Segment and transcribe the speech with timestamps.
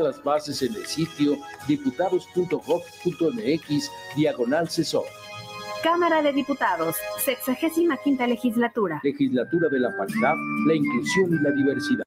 [0.00, 1.36] las bases en el sitio
[1.66, 5.06] diputados.gov.mx diagonal CESOR.
[5.82, 7.96] Cámara de Diputados, 65
[8.28, 9.00] legislatura.
[9.02, 10.34] Legislatura de la paridad,
[10.68, 12.04] la inclusión y la diversidad.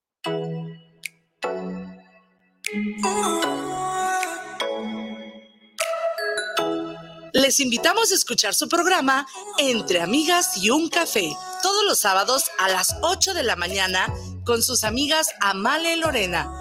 [7.33, 9.27] Les invitamos a escuchar su programa
[9.57, 14.07] Entre Amigas y un Café, todos los sábados a las 8 de la mañana
[14.45, 16.60] con sus amigas Amale Lorena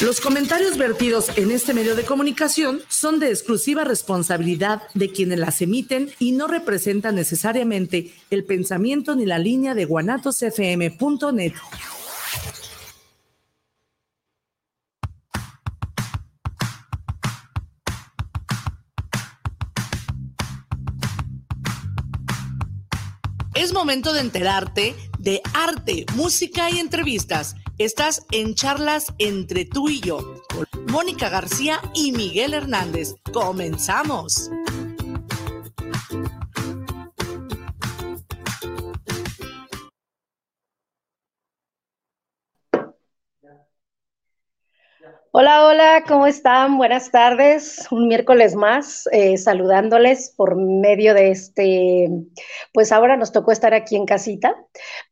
[0.00, 5.60] los comentarios vertidos en este medio de comunicación son de exclusiva responsabilidad de quienes las
[5.60, 11.52] emiten y no representan necesariamente el pensamiento ni la línea de guanatosfm.net.
[23.54, 30.00] Es momento de enterarte de arte, música y entrevistas Estás en charlas entre tú y
[30.00, 30.18] yo,
[30.52, 33.14] con Mónica García y Miguel Hernández.
[33.32, 34.50] Comenzamos.
[45.30, 46.78] Hola, hola, ¿cómo están?
[46.78, 47.86] Buenas tardes.
[47.92, 52.08] Un miércoles más, eh, saludándoles por medio de este,
[52.72, 54.56] pues ahora nos tocó estar aquí en casita,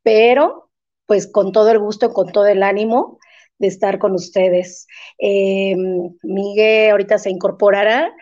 [0.03, 0.66] pero
[1.07, 3.19] pues con todo el gusto, con todo el ánimo
[3.59, 4.87] de estar con ustedes.
[5.19, 5.75] Eh,
[6.23, 8.13] Miguel ahorita se incorporará.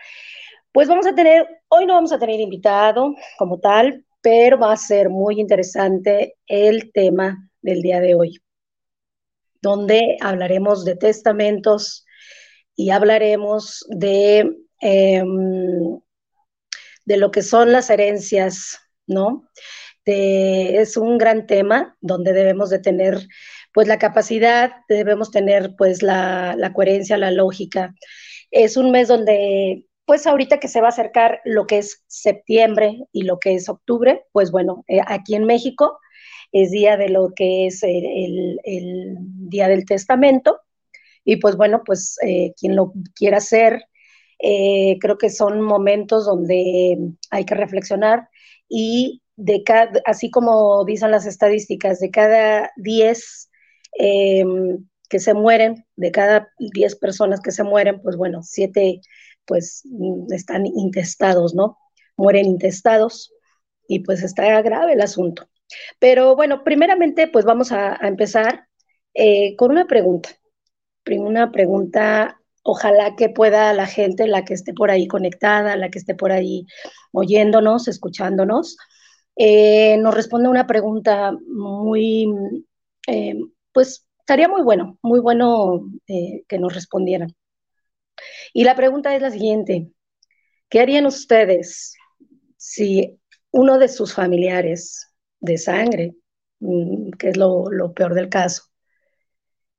[0.71, 4.77] Pues vamos a tener, hoy no vamos a tener invitado como tal, pero va a
[4.77, 8.39] ser muy interesante el tema del día de hoy,
[9.61, 12.05] donde hablaremos de testamentos
[12.75, 14.51] y hablaremos de,
[14.81, 15.99] em,
[17.05, 19.47] de lo que son las herencias, ¿no?
[20.05, 23.27] Este, es un gran tema donde debemos de tener
[23.73, 27.95] pues la capacidad, debemos tener pues la, coherencia, la lógica.
[28.51, 32.99] Es un mes donde pues ahorita que se va a acercar lo que es septiembre
[33.11, 35.97] y lo que es octubre, pues bueno, eh, aquí en México
[36.51, 38.59] es día de lo que es el,
[39.49, 40.59] día del testamento
[41.23, 43.85] y pues bueno, pues eh, quien lo quiera hacer,
[44.39, 46.99] eh, creo que son momentos donde
[47.31, 48.29] hay que reflexionar
[48.69, 53.49] y de cada, así como dicen las estadísticas, de cada 10
[53.97, 59.01] em, que se mueren, de cada 10 personas que se mueren, pues bueno, 7
[59.45, 61.77] pues mm, están intestados, ¿no?
[62.17, 63.31] Mueren intestados
[63.87, 65.47] y pues está grave el asunto.
[65.99, 68.67] Pero bueno, primeramente pues vamos a, empezar
[69.13, 70.29] eh, con una pregunta.
[71.07, 75.99] Una pregunta, ojalá que pueda la gente, la que esté por ahí conectada, la que
[75.99, 76.65] esté por ahí
[77.11, 78.77] oyéndonos, escuchándonos,
[79.35, 82.27] eh, nos responde una pregunta muy,
[83.07, 83.35] eh,
[83.73, 87.35] pues estaría muy bueno, muy bueno eh, que nos respondieran.
[88.53, 89.91] Y la pregunta es la siguiente,
[90.69, 91.95] ¿qué harían ustedes
[92.57, 93.19] si
[93.51, 96.15] uno de sus familiares de sangre,
[96.59, 98.63] mm, que es lo, lo peor del caso,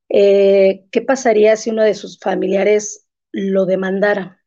[0.08, 4.44] ¿qué pasaría si uno de sus familiares lo demandara?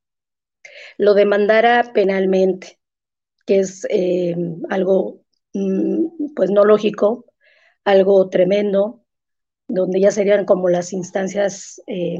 [0.97, 2.78] Lo demandara penalmente
[3.49, 4.35] que es eh,
[4.69, 5.23] algo
[5.55, 7.25] mm, pues no lógico,
[7.83, 9.03] algo tremendo,
[9.67, 12.19] donde ya serían como las instancias eh,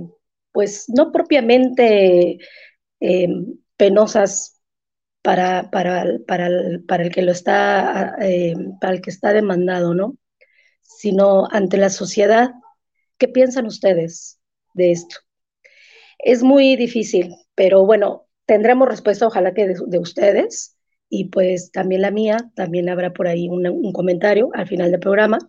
[0.52, 2.40] pues no propiamente
[3.00, 3.28] eh,
[3.78, 4.60] penosas
[5.22, 8.16] para, para, para, el, para, el, que lo está,
[8.82, 10.18] para el que está demandado, ¿no?
[10.82, 12.54] Sino ante la sociedad.
[13.20, 14.40] ¿Qué piensan ustedes
[14.74, 15.18] de esto?
[16.18, 20.79] Es muy difícil, pero bueno, tendremos respuesta, ojalá que de ustedes
[21.10, 25.40] y pues también la mía, también habrá por ahí un, comentario al final del programa.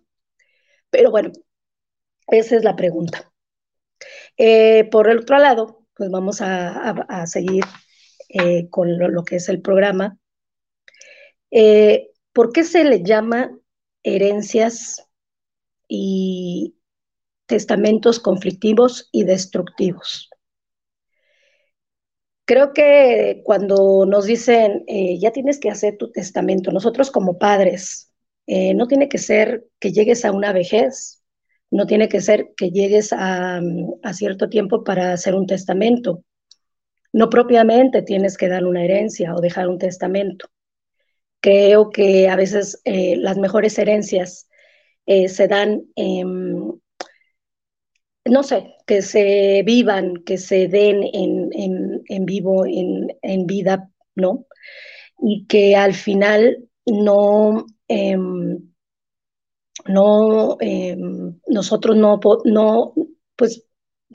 [0.91, 1.33] Pero bueno,
[2.29, 3.31] esa es la pregunta.
[4.37, 7.65] Eh, por el otro lado, pues vamos a, seguir
[8.31, 10.19] eh, con lo, que es el programa.
[11.51, 13.51] Eh, ¿Por qué se le llama
[14.03, 15.07] herencias
[15.89, 16.77] y
[17.47, 20.30] testamentos conflictivos y destructivos?
[22.51, 28.13] Creo que cuando nos dicen, eh, ya tienes que hacer tu testamento, nosotros como padres,
[28.49, 31.23] eh, no tiene que ser que llegues a una vejez,
[31.71, 33.61] no tiene que ser que llegues a,
[34.03, 36.25] a cierto tiempo para hacer un testamento.
[37.13, 40.49] No propiamente tienes que dar una herencia o dejar un testamento.
[41.39, 44.49] Creo que a veces eh, las mejores herencias
[45.07, 46.80] eh, se dan, em,
[48.31, 54.47] no sé, que se vivan, que se den en, vivo, en, vida, ¿no?
[55.19, 58.73] Y que al final no, em,
[59.87, 62.95] no, em, nosotros no, no,
[63.37, 63.65] pues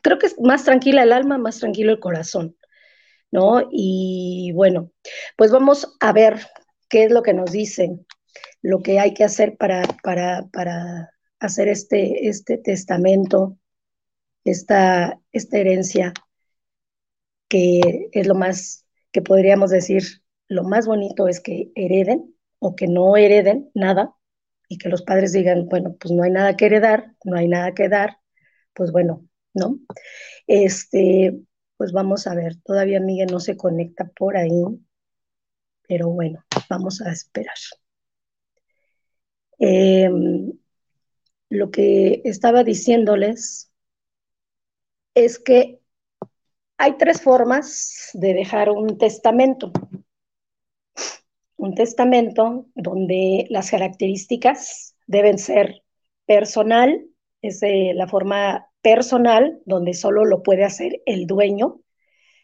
[0.01, 2.55] creo que es más tranquila el alma, más tranquilo el corazón,
[3.31, 3.67] ¿no?
[3.69, 4.91] Y bueno,
[5.37, 6.39] pues vamos a ver
[6.89, 8.05] qué es lo que nos dicen,
[8.61, 11.09] lo que hay que hacer para, para, para
[11.39, 13.57] hacer este, este testamento,
[14.45, 16.13] esta, esta herencia,
[17.49, 20.03] que es lo más, que podríamos decir,
[20.47, 24.15] lo más bonito es que hereden o que no hereden nada
[24.69, 27.73] y que los padres digan, bueno, pues no hay nada que heredar, no hay nada
[27.73, 28.19] que dar,
[28.73, 29.79] pues bueno, ¿no?
[30.47, 31.37] Este,
[31.77, 34.63] pues vamos a ver, todavía Miguel no se conecta por ahí,
[35.87, 37.55] pero bueno, vamos a esperar.
[39.57, 40.51] Em,
[41.49, 43.71] lo que estaba diciéndoles
[45.15, 45.79] es que
[46.77, 49.71] hay tres formas de dejar un testamento.
[51.57, 55.83] Un testamento donde las características deben ser
[56.25, 57.07] personal,
[57.41, 61.79] es la forma personal, donde solo lo puede hacer el dueño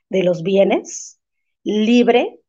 [0.10, 1.20] de los bienes,
[1.64, 2.40] libre,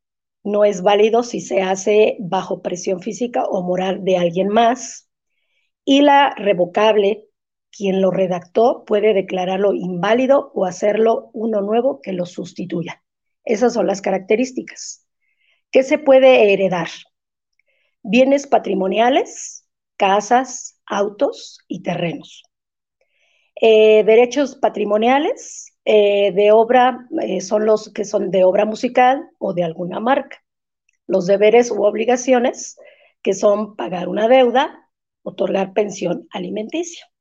[0.44, 5.08] no es válido si se hace bajo presión física o moral de alguien más,
[5.84, 7.28] y la revocable,
[7.76, 13.02] quien lo redactó puede declararlo inválido o hacerlo uno nuevo que lo sustituya.
[13.44, 15.06] Esas son las características.
[15.70, 16.88] ¿Qué se puede heredar?
[18.02, 19.66] Bienes patrimoniales,
[19.96, 22.42] casas, autos y terrenos.
[23.60, 29.54] Eh, derechos patrimoniales eh, de obra eh, son los que son de obra musical o
[29.54, 30.38] de alguna marca.
[31.06, 32.76] Los deberes u obligaciones,
[33.22, 34.88] que son pagar una deuda,
[35.22, 37.11] otorgar pensión alimenticia.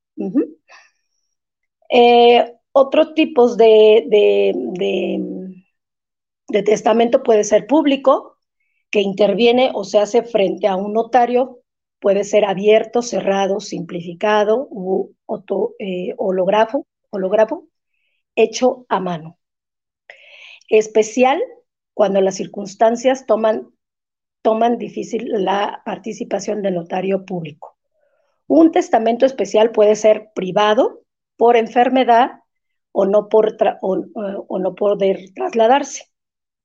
[2.72, 4.06] Otros tipos de,
[6.48, 8.38] de testamento puede ser público,
[8.90, 11.62] que interviene o se hace frente a un notario
[12.02, 15.14] Puede ser abierto, cerrado, simplificado u
[15.78, 16.84] eh, hológrafo,
[18.34, 19.38] hecho a mano.
[20.68, 21.40] Especial
[21.94, 23.70] cuando las circunstancias toman,
[24.42, 27.71] toman difícil la participación del notario público.
[28.46, 31.02] Un testamento especial puede ser privado
[31.36, 32.40] por enfermedad
[32.92, 36.06] o no, por o no poder trasladarse.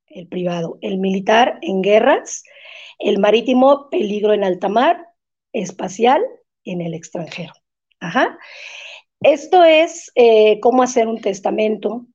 [0.07, 0.77] El privado.
[0.81, 2.44] El militar en guerras.
[3.00, 5.07] El marítimo, peligro en alta mar
[5.53, 6.24] espacial
[6.63, 7.53] en el extranjero.
[8.00, 8.38] Ajá.
[9.21, 12.06] Esto es eh, cómo hacer un testamento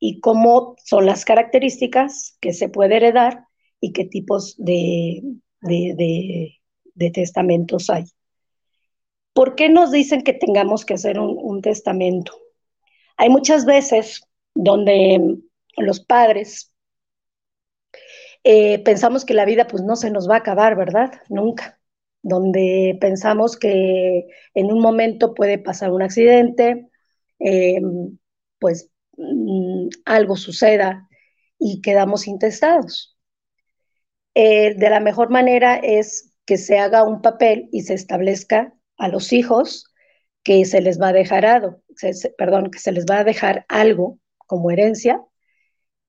[0.00, 3.44] y cómo son las características que se puede heredar
[3.80, 5.22] y qué tipos de,
[7.12, 8.04] testamentos hay.
[9.38, 12.32] ¿Por qué nos dicen que tengamos que hacer un, testamento?
[13.16, 14.20] Hay muchas veces
[14.52, 15.36] donde
[15.76, 16.74] los padres
[18.42, 21.12] eh, pensamos que la vida pues no se nos va a acabar, ¿verdad?
[21.28, 21.78] Nunca
[22.20, 26.88] donde pensamos que en un momento puede pasar un accidente,
[27.38, 27.80] eh,
[28.58, 31.08] pues mm, algo suceda
[31.60, 33.16] y quedamos intestados.
[34.34, 39.08] Eh, de la mejor manera es que se haga un papel y se establezca a
[39.08, 39.92] los hijos
[40.42, 42.12] que se les va a dejar que
[42.78, 45.22] se les va a dejar algo como herencia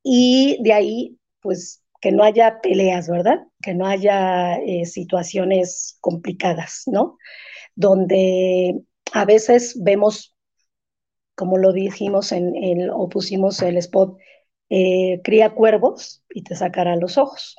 [0.04, 3.40] y de ahí pues que no haya peleas, ¿verdad?
[3.62, 7.18] Que no haya eh, situaciones complicadas, ¿no?
[7.76, 8.82] Donde
[9.14, 10.36] a veces vemos,
[11.36, 14.18] como lo dijimos en, el, o pusimos el spot,
[14.70, 17.58] eh, cría cuervos y te sacará los ojos.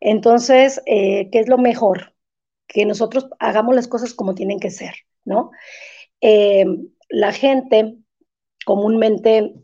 [0.00, 2.11] Entonces, eh, ¿qué es lo mejor?
[2.66, 5.50] Que nosotros hagamos las cosas como tienen que ser, ¿no?
[7.08, 7.96] la gente
[8.64, 9.54] comúnmente,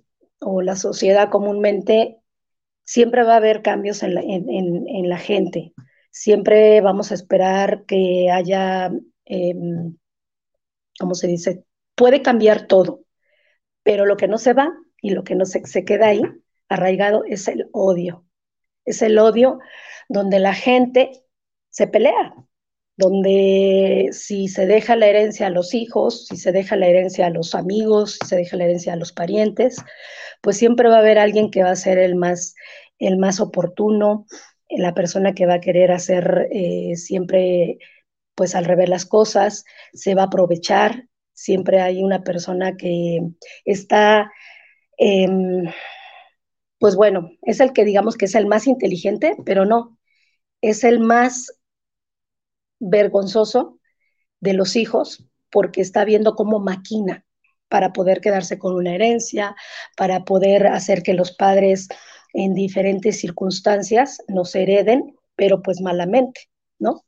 [0.41, 2.19] o la sociedad comúnmente,
[2.85, 4.15] siempre va a haber cambios en
[5.09, 5.75] la, gente.
[6.11, 8.91] Siempre vamos a esperar que haya,
[9.25, 9.97] em,
[10.99, 11.65] ¿cómo se dice?
[11.95, 13.03] Puede cambiar todo,
[13.83, 16.23] pero lo que no se va y lo que no se, se queda ahí
[16.69, 18.25] arraigado es el odio.
[18.85, 19.59] Es el odio
[20.09, 21.11] donde la gente
[21.71, 22.35] se pelea,
[22.99, 27.31] donde si se deja la herencia a los hijos, si se deja la herencia a
[27.31, 29.77] los amigos, si se deja la herencia a los parientes,
[30.43, 32.57] pues siempre va a haber alguien que va a ser el más,
[32.99, 34.27] el más oportuno,
[34.69, 37.79] la persona que va a querer hacer eh, siempre,
[38.35, 43.21] pues al revés las cosas, se va a aprovechar, siempre hay una persona que
[43.65, 44.33] está,
[44.97, 45.71] em,
[46.81, 49.99] pues bueno, es el que digamos que es el más inteligente, pero no,
[50.61, 51.58] es el más
[52.79, 53.79] vergonzoso
[54.41, 57.25] de los hijos porque está viendo cómo maquina
[57.69, 59.55] para poder quedarse con una herencia,
[59.97, 61.89] para poder hacer que los padres
[62.33, 67.05] en diferentes circunstancias nos hereden, pero pues malamente, ¿no?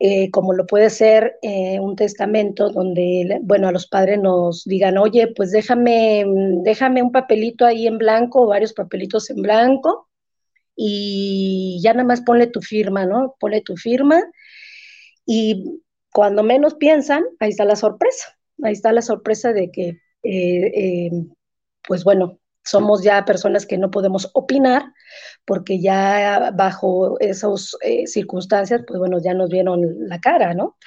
[0.00, 4.96] Eh, como lo puede ser eh, un testamento donde, bueno, a los padres nos digan,
[4.96, 6.24] oye, pues déjame,
[6.62, 10.08] déjame un papelito ahí en blanco, varios papelitos en blanco,
[10.76, 13.34] y ya nada más ponle tu firma, ¿no?
[13.40, 14.22] Ponle tu firma,
[15.30, 21.10] y cuando menos piensan, ahí está la sorpresa, ahí está la sorpresa de que, eh,
[21.86, 24.94] pues bueno, somos ya personas que no podemos opinar
[25.44, 30.78] porque ya bajo esas eh, circunstancias, pues bueno, ya nos vieron la cara, ¿no?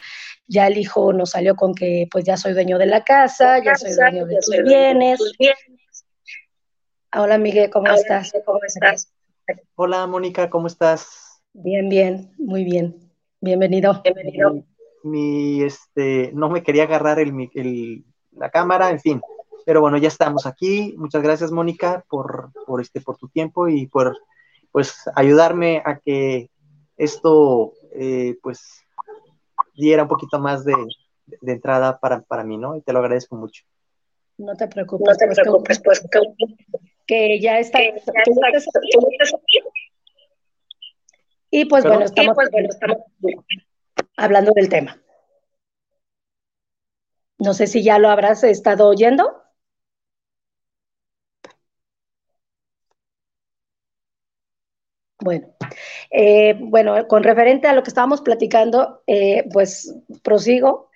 [0.48, 3.76] Ya el hijo nos salió con que pues ya soy dueño de la casa, ya
[3.76, 5.20] soy dueño de tus bienes.
[7.16, 8.34] Hola Miguel, ¿cómo estás?
[8.44, 9.14] ¿Cómo estás?
[9.76, 11.44] Hola Mónica, ¿cómo estás?
[11.54, 13.11] Bien, bien, muy bien.
[13.44, 14.00] Bienvenido.
[14.04, 14.64] Bienvenido.
[15.04, 19.22] Mi, este, no me quería agarrar el, la cámara, en fin,
[19.66, 20.94] pero bueno, ya estamos aquí.
[20.96, 24.16] Muchas gracias, Mónica, por, por, este, por tu tiempo y por
[24.72, 26.52] pues, ayudarme a que
[26.98, 28.86] esto eh, pues
[29.74, 30.76] diera un poquito más de,
[31.42, 32.78] entrada para, para, mí, ¿no?
[32.78, 33.64] Y te lo agradezco mucho.
[34.38, 36.08] No te preocupes, no te pues, preocupes, pues
[37.08, 37.80] que, ya está.
[41.52, 42.98] Y pues bueno, estamos, pues, bueno, estamos
[44.18, 44.98] hablando del tema.
[47.40, 49.44] No sé si ya lo habrás estado oyendo.
[55.20, 55.48] Bueno,
[56.12, 60.91] eh, bueno, con referente a lo que estábamos platicando, eh, pues prosigo.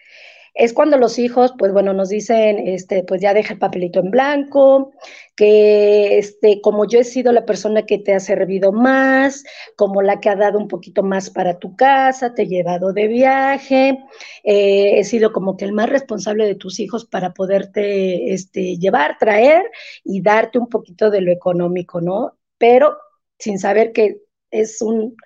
[0.55, 4.09] Es cuando los hijos, pues bueno, nos dicen, este, pues ya deja el papelito en
[4.09, 4.93] blanco,
[5.35, 9.43] que este, como yo he sido la persona que te ha servido más,
[9.75, 13.07] como la que ha dado un poquito más para tu casa, te he llevado de
[13.07, 13.99] viaje,
[14.45, 19.17] eh, he sido como que el más responsable de tus hijos para poderte este, llevar,
[19.19, 19.63] traer
[20.05, 22.37] y darte un poquito de lo económico, ¿no?
[22.57, 22.97] Pero
[23.37, 24.21] sin saber que
[24.51, 25.17] es un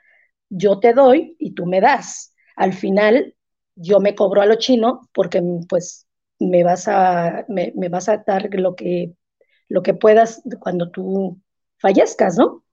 [0.49, 2.33] yo te doy y tú me das.
[2.55, 3.35] Al final
[3.79, 6.07] yo me cobro a lo chino porque pues
[6.39, 9.13] me vas a, me, vas a dar lo que,
[9.67, 11.39] lo que puedas cuando tú
[11.77, 12.63] fallezcas, ¿no?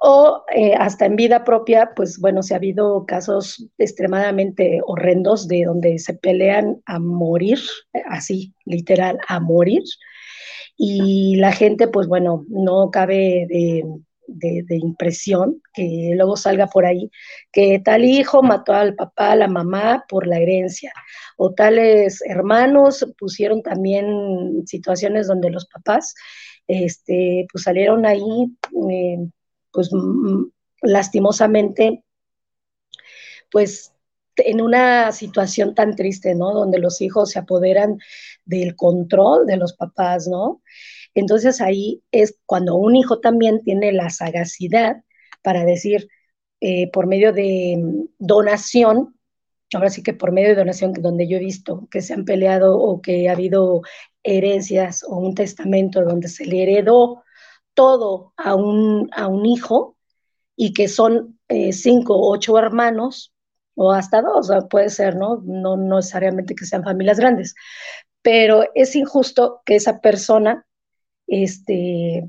[0.00, 5.64] O eh, hasta en vida propia, pues bueno, se ha habido casos extremadamente horrendos de
[5.64, 7.58] donde se pelean a morir,
[8.06, 9.82] así, literal, a morir.
[10.76, 13.84] Y la gente, pues bueno, no cabe de,
[14.28, 17.10] de, impresión, que luego salga por ahí,
[17.50, 20.92] que tal hijo mató al papá, a la mamá por la herencia,
[21.36, 26.14] o tales hermanos pusieron también situaciones donde los papás
[26.66, 28.22] este, pues salieron ahí,
[28.90, 29.18] eh,
[29.72, 29.90] pues
[30.82, 32.04] lastimosamente,
[33.50, 33.92] pues
[34.36, 36.52] en una situación tan triste, ¿no?
[36.52, 37.98] Donde los hijos se apoderan
[38.44, 40.62] del control de los papás, ¿no?
[41.14, 45.02] Entonces ahí es cuando un hijo también tiene la sagacidad
[45.42, 46.08] para decir,
[46.60, 49.16] eh, por medio de mm, donación,
[49.72, 52.78] ahora sí que por medio de donación, donde yo he visto que se han peleado
[52.78, 53.82] o que ha habido
[54.22, 57.22] herencias o un testamento donde se le heredó
[57.74, 59.96] todo a un, a un hijo
[60.56, 63.32] y que son eh, cinco o ocho hermanos
[63.76, 65.40] o hasta dos, puede ser, ¿no?
[65.44, 67.54] No necesariamente que sean familias grandes,
[68.22, 70.66] pero es injusto que esa persona
[71.28, 72.28] este,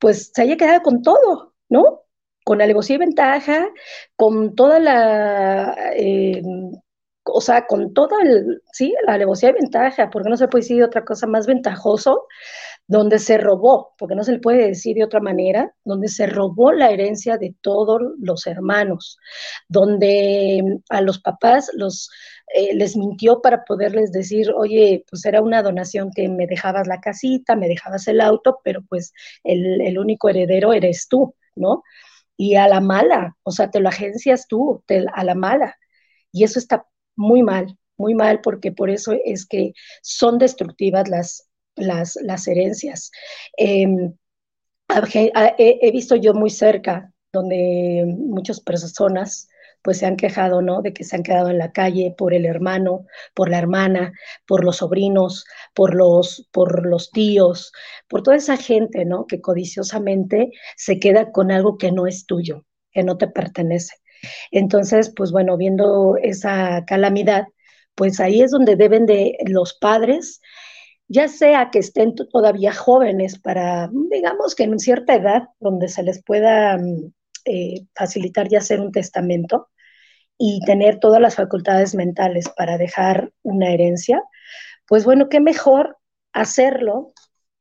[0.00, 2.02] pues se haya quedado con todo, ¿no?
[2.44, 3.68] Con alevosía y ventaja,
[4.16, 6.42] con toda la, eh,
[7.24, 10.82] o sea, con todo el, sí, la alevosía y ventaja, porque no se puede decir
[10.82, 12.26] otra cosa más ventajoso,
[12.86, 16.72] donde se robó, porque no se le puede decir de otra manera, donde se robó
[16.72, 19.18] la herencia de todos los hermanos,
[19.68, 22.10] donde a los papás los
[22.54, 27.00] eh, les mintió para poderles decir, oye, pues era una donación que me dejabas la
[27.00, 29.12] casita, me dejabas el auto, pero pues
[29.44, 31.82] el, único heredero eres tú, ¿no?
[32.36, 35.76] Y a la mala, o sea, te lo agencias tú, a la mala.
[36.32, 36.86] Y eso está
[37.16, 39.72] muy mal, muy mal, porque por eso es que
[40.02, 43.10] son destructivas las, las, las herencias.
[43.56, 44.14] Em,
[44.88, 49.48] he, visto yo muy cerca donde muchas personas
[49.82, 50.80] pues se han quejado, ¿no?
[50.80, 53.04] De que se han quedado en la calle por el hermano,
[53.34, 54.14] por la hermana,
[54.46, 57.70] por los sobrinos, por los, por los tíos,
[58.08, 59.26] por toda esa gente, ¿no?
[59.26, 63.94] Que codiciosamente se queda con algo que no es tuyo, que no te pertenece.
[64.50, 67.46] Entonces, pues bueno, viendo esa calamidad,
[67.94, 70.40] pues ahí es donde deben de los padres,
[71.08, 76.22] ya sea que estén todavía jóvenes para, digamos que en cierta edad, donde se les
[76.22, 77.12] pueda mm,
[77.44, 79.68] eh, facilitar ya hacer un testamento,
[80.38, 84.22] y tener todas las facultades mentales para dejar una herencia,
[84.86, 85.96] pues bueno, qué mejor
[86.32, 87.12] hacerlo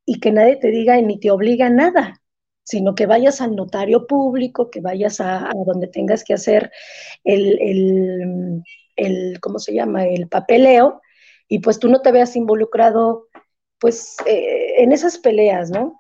[0.06, 2.22] y que nadie te diga ni te obliga a nada,
[2.64, 6.72] sino que vayas al notario público, que vayas a, donde tengas que hacer
[7.24, 8.64] el,
[8.96, 11.02] el, ¿cómo se llama?, el papeleo,
[11.48, 13.28] y pues tú no te veas involucrado,
[13.84, 15.98] pues, eh, en esas peleas, ¿no?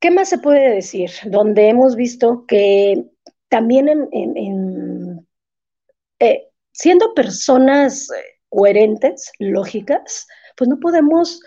[0.00, 1.12] ¿Qué más se puede decir?
[1.26, 3.04] Donde hemos visto que
[3.48, 5.24] también en,
[6.18, 11.40] eh, siendo personas eh, coherentes, lógicas, pues no podemos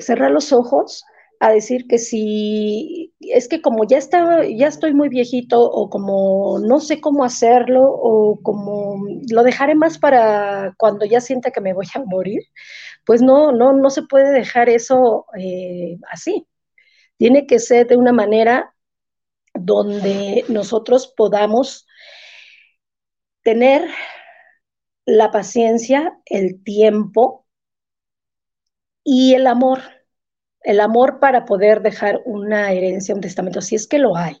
[0.00, 1.04] cerrar los ojos
[1.42, 6.60] a decir que si es que como ya está, ya estoy muy viejito o como
[6.60, 11.74] no sé cómo hacerlo o como lo dejaré más para cuando ya sienta que me
[11.74, 12.42] voy a morir,
[13.04, 16.46] pues no, no, no se puede dejar eso eh, así.
[17.16, 18.76] Tiene que ser de una manera
[19.54, 21.88] donde nosotros podamos
[23.42, 23.88] tener
[25.06, 27.46] la paciencia, el tiempo
[29.02, 29.80] y el amor
[30.64, 34.36] el amor para poder dejar una herencia, un testamento, si es que lo hay.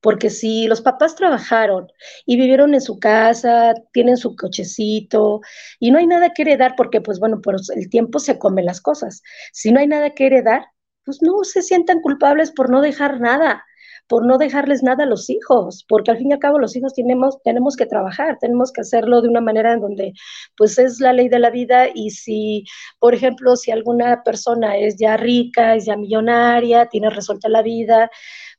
[0.00, 1.86] Porque si los papás trabajaron
[2.26, 5.40] y vivieron en su casa, tienen su cochecito
[5.78, 8.80] y no hay nada que heredar, porque pues bueno, por el tiempo se comen las
[8.80, 9.22] cosas.
[9.52, 10.66] Si no hay nada que heredar,
[11.04, 13.64] pues no se sientan culpables por no dejar nada
[14.12, 16.92] por no dejarles nada a los hijos, porque al fin y al cabo los hijos
[16.92, 20.12] tenemos, tenemos que trabajar, tenemos que hacerlo de una manera en donde
[20.54, 22.66] pues es la ley de la vida y si,
[22.98, 28.10] por ejemplo, si alguna persona es ya rica, es ya millonaria, tiene resuelta la vida,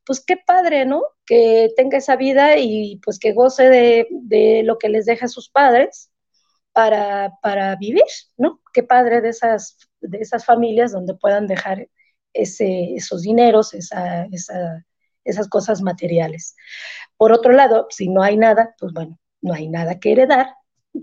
[0.03, 1.03] pues qué padre, ¿no?
[1.23, 5.49] Que tenga esa vida y pues que goce de, lo que les deja a sus
[5.51, 6.09] padres
[6.71, 8.01] para, para, vivir,
[8.37, 8.59] ¿no?
[8.73, 11.89] Qué padre de esas, de esas familias donde puedan dejar
[12.33, 14.83] ese, esos dineros, esa, esa,
[15.23, 16.55] esas cosas materiales.
[17.17, 20.47] Por otro lado, si no hay nada, pues bueno, no hay nada que heredar,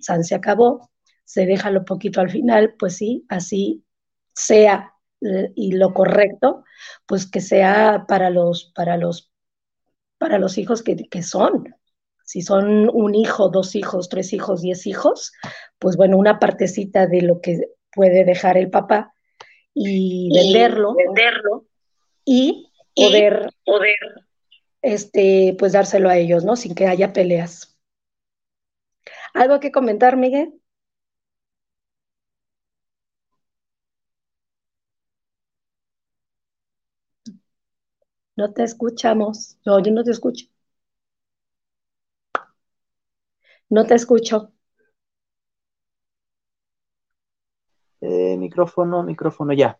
[0.00, 0.90] San se acabó,
[1.24, 3.84] se deja lo poquito al final, pues sí, así
[4.34, 6.64] sea eh, y lo correcto,
[7.06, 9.30] pues que sea para los, para los,
[10.18, 11.74] para los hijos que, que son.
[12.24, 15.32] Si son un hijo, dos hijos, tres hijos, diez hijos,
[15.78, 17.60] pues bueno, una partecita de lo que
[17.92, 19.12] puede dejar el papá
[19.74, 21.66] y venderlo, venderlo
[22.24, 22.69] y
[23.04, 23.96] poder, poder
[24.82, 26.56] este, pues dárselo a ellos, ¿no?
[26.56, 27.78] Sin que haya peleas.
[29.34, 30.60] ¿Algo que comentar, Miguel?
[38.36, 39.56] No te escuchamos.
[39.64, 40.46] No, yo no te escucho.
[43.70, 44.52] No te escucho.
[48.02, 49.78] Eh, micrófono, micrófono, ya.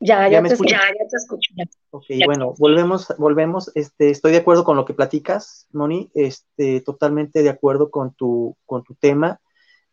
[0.00, 0.74] Ya, ya, te, escucho.
[0.74, 1.52] ya, te escucho.
[1.90, 3.72] Ok, bueno, volvemos, volvemos.
[3.74, 6.10] Este, estoy de acuerdo con lo que platicas, Moni.
[6.14, 9.40] Este, totalmente de acuerdo con tu, con tu tema.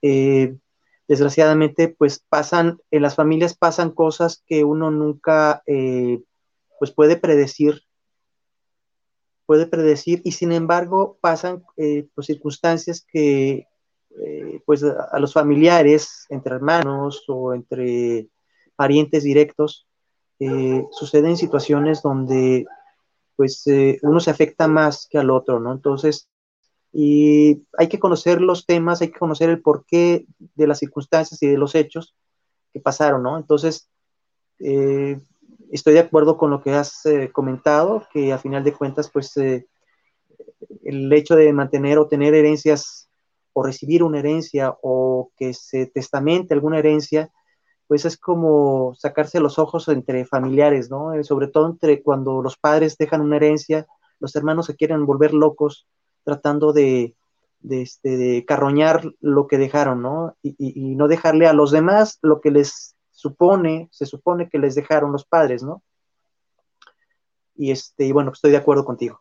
[0.01, 0.57] Eh,
[1.07, 6.21] desgraciadamente, pues pasan, en las familias pasan cosas que uno nunca, eh,
[6.79, 7.83] pues puede predecir,
[9.45, 13.67] puede predecir, y sin embargo pasan eh, pues, circunstancias que,
[14.65, 18.27] pues a los familiares, entre hermanos o entre
[18.75, 19.87] parientes directos,
[20.45, 22.65] eh, suceden situaciones donde
[23.35, 25.71] pues eh, uno se afecta más que al otro, ¿no?
[25.71, 26.29] Entonces,
[26.91, 30.25] y hay que conocer los temas, hay que conocer el porqué
[30.55, 32.15] de las circunstancias y de los hechos
[32.71, 33.37] que pasaron, ¿no?
[33.37, 33.89] Entonces,
[34.59, 35.19] eh,
[35.71, 37.01] estoy de acuerdo con lo que has
[37.31, 43.09] comentado, que a final de cuentas, pues, el hecho de mantener o tener herencias
[43.53, 47.31] o recibir una herencia o que se testamente alguna herencia,
[47.87, 51.13] pues es como sacarse los ojos entre familiares, ¿no?
[51.13, 53.87] Eh, sobre todo entre cuando los padres dejan una herencia,
[54.19, 55.87] los hermanos se quieren volver locos
[56.23, 57.15] tratando de,
[57.69, 60.37] este, carroñar lo que dejaron, ¿no?
[60.41, 65.11] Y, no dejarle a los demás lo que les supone, se supone que les dejaron
[65.11, 65.83] los padres, ¿no?
[67.55, 69.19] Y este, y bueno, estoy de acuerdo contigo.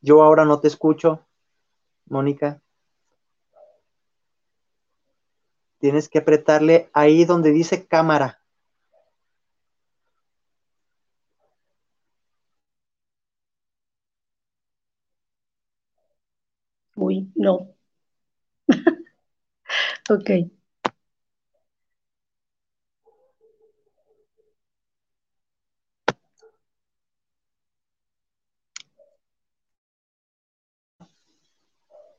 [0.00, 1.26] Yo ahora no te escucho,
[2.06, 2.62] Mónica.
[5.80, 8.40] Tienes que apretarle ahí donde dice cámara.
[16.96, 17.74] Uy, no.
[20.10, 20.30] ok.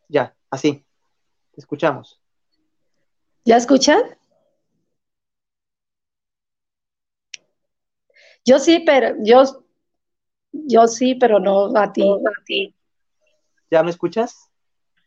[0.07, 0.85] Ya, así.
[1.53, 2.21] Te escuchamos.
[3.49, 4.03] ¿Ya escuchan?
[8.45, 9.41] Yo sí, pero yo,
[10.51, 12.03] Yo sí, pero no a ti.
[12.03, 12.75] a ti.
[13.71, 14.51] ¿Ya me escuchas?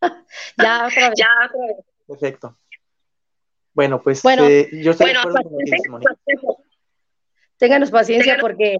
[0.58, 1.14] ya, otra vez.
[1.18, 1.76] Ya, otra vez.
[2.08, 2.58] Perfecto.
[3.74, 5.22] Bueno, pues bueno, eh, yo estoy bueno,
[7.58, 8.78] Ténganos paciencia porque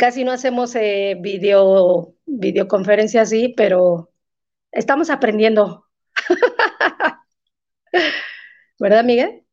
[0.00, 4.10] casi no hacemos eh, video, videoconferencia así, pero
[4.72, 5.86] estamos aprendiendo.
[8.78, 9.44] ¿Verdad, Miguel?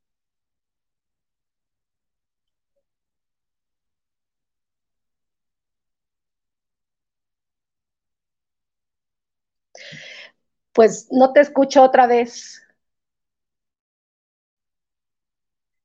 [10.72, 12.62] Pues no te escucho otra vez.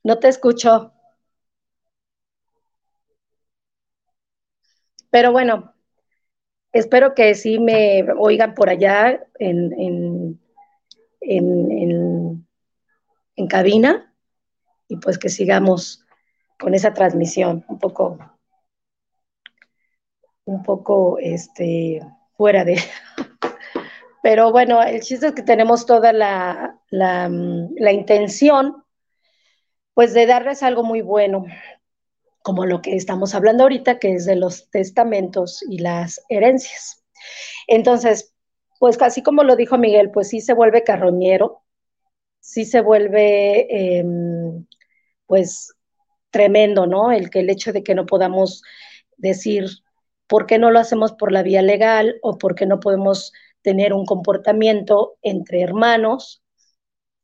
[0.03, 0.93] No te escucho.
[5.11, 5.75] Pero bueno,
[6.73, 10.41] espero que sí me oigan por allá en, en,
[11.21, 12.48] en,
[13.47, 14.15] cabina
[14.89, 16.05] y pues que sigamos
[16.59, 18.19] con esa transmisión un poco,
[20.45, 22.03] un poco este,
[22.37, 22.79] fuera de...
[24.23, 28.85] Pero bueno, el chiste es que tenemos toda la, la, la intención
[29.95, 31.45] pues de darles algo muy bueno,
[32.43, 37.05] como lo que estamos hablando ahorita, que es de los testamentos y las herencias.
[37.67, 38.35] Entonces,
[38.79, 41.63] pues casi como lo dijo Miguel, pues sí se vuelve carroñero,
[42.49, 44.67] sí se vuelve, em,
[45.27, 45.75] pues,
[46.31, 47.13] tremendo, ¿no?
[47.13, 48.63] El que el hecho de que no podamos
[49.19, 49.67] decir
[50.27, 53.33] por qué no lo hacemos por la vía legal o por qué no podemos
[53.63, 56.43] tener un comportamiento entre hermanos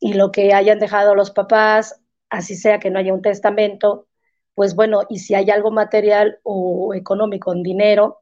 [0.00, 4.08] y lo que hayan dejado los papás así sea que no haya un testamento,
[4.54, 8.20] pues bueno, y si hay algo material o económico en dinero,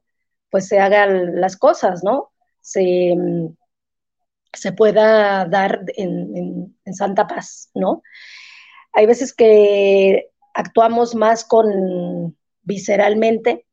[0.49, 2.31] pues se hagan las cosas, ¿no?
[2.61, 3.15] Se,
[4.53, 8.03] se pueda dar en, en, santa paz, ¿no?
[8.93, 13.65] Hay veces que actuamos más con visceralmente,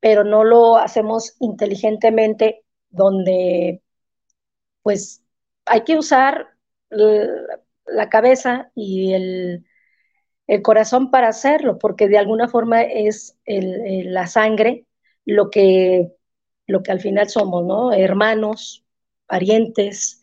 [0.00, 3.82] pero no lo hacemos inteligentemente, donde
[4.82, 5.22] pues
[5.66, 6.48] hay que usar
[6.90, 9.64] la cabeza y el,
[10.64, 14.84] corazón para hacerlo, porque de alguna forma es la sangre
[15.24, 16.10] lo que,
[16.66, 17.92] lo que al final somos, ¿no?
[17.92, 18.84] Hermanos,
[19.30, 20.20] parientes,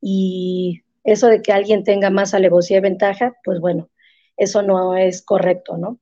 [0.00, 3.90] y eso de que alguien tenga más alevosía y ventaja, pues bueno,
[4.36, 6.00] eso no es correcto, ¿no?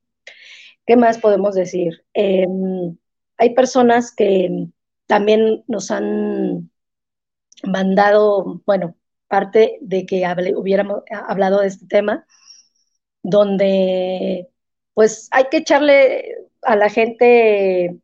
[0.86, 2.04] ¿Qué más podemos decir?
[2.14, 2.96] Em,
[3.38, 4.68] hay personas que
[5.06, 6.70] también nos han
[7.64, 8.96] mandado, bueno,
[9.28, 10.24] parte de que
[10.56, 12.26] hubiéramos hablado de este tema,
[13.22, 14.48] donde
[14.94, 17.98] pues hay que echarle a la gente,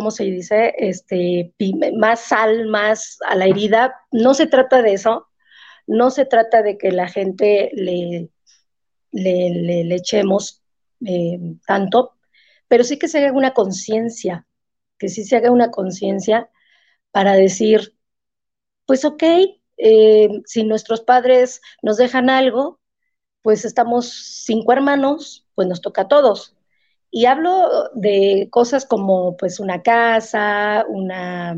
[0.00, 0.72] ¿cómo se dice?
[0.78, 1.52] Este,
[1.94, 3.94] más sal, más a la herida.
[4.10, 5.28] No se trata de eso,
[5.86, 8.30] no se trata de que la gente le,
[9.12, 10.62] le, echemos
[11.04, 12.14] eh, tanto,
[12.66, 14.46] pero sí que se haga una conciencia,
[14.98, 16.48] que sí se haga una conciencia
[17.10, 17.94] para decir,
[18.86, 19.22] pues ok,
[19.76, 22.80] eh, si nuestros padres nos dejan algo,
[23.42, 24.08] pues estamos
[24.46, 26.56] cinco hermanos, pues nos toca a todos.
[27.10, 31.56] Y hablo de cosas como pues una casa, una,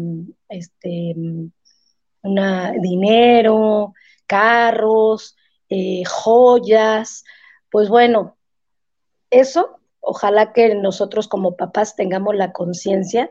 [0.48, 1.14] este,
[2.80, 3.94] dinero,
[4.26, 5.36] carros,
[5.68, 7.24] eh, joyas,
[7.70, 8.36] pues bueno,
[9.30, 13.30] eso, ojalá que nosotros como papás tengamos la conciencia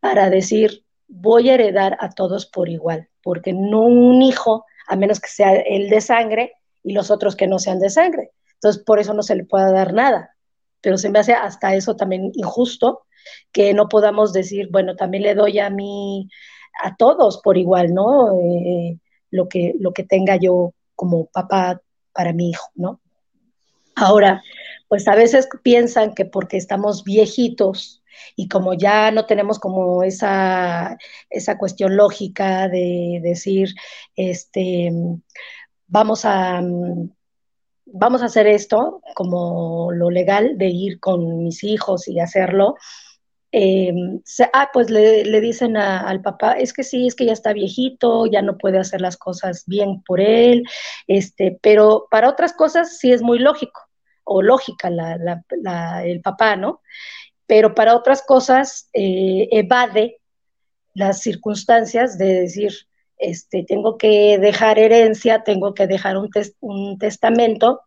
[0.00, 5.18] para decir, voy a heredar a todos por igual porque no un hijo, a menos
[5.18, 6.52] que sea el de sangre
[6.84, 8.30] y los otros que no sean de sangre.
[8.54, 10.33] Entonces, por eso no se le puede dar nada.
[10.84, 13.06] Pero se me hace hasta eso también injusto
[13.50, 16.28] que no podamos decir, bueno, también le doy a mí,
[16.82, 18.38] a todos por igual, ¿no?
[18.38, 18.98] Eh,
[19.30, 21.80] lo, que, lo que tenga yo como papá
[22.12, 23.00] para mi hijo, ¿no?
[23.96, 24.42] Ahora,
[24.86, 28.02] pues a veces piensan que porque estamos viejitos,
[28.36, 30.98] y como ya no tenemos como esa,
[31.30, 33.70] esa cuestión lógica de decir,
[34.16, 34.92] este,
[35.86, 36.62] vamos a,
[37.86, 42.76] vamos a hacer esto como lo legal de ir con mis hijos y hacerlo,
[43.52, 43.92] eh,
[44.52, 48.42] ah, pues le, dicen al papá, es que sí, es que ya está viejito, ya
[48.42, 50.64] no puede hacer las cosas bien por él,
[51.06, 53.80] este, pero para otras cosas sí es muy lógico
[54.24, 54.90] o lógica
[56.04, 56.80] el papá, ¿no?
[57.46, 60.20] pero para otras cosas eh, evade
[60.94, 62.72] las circunstancias de decir,
[63.30, 67.82] este, tengo que dejar herencia, tengo que dejar un, un testamento,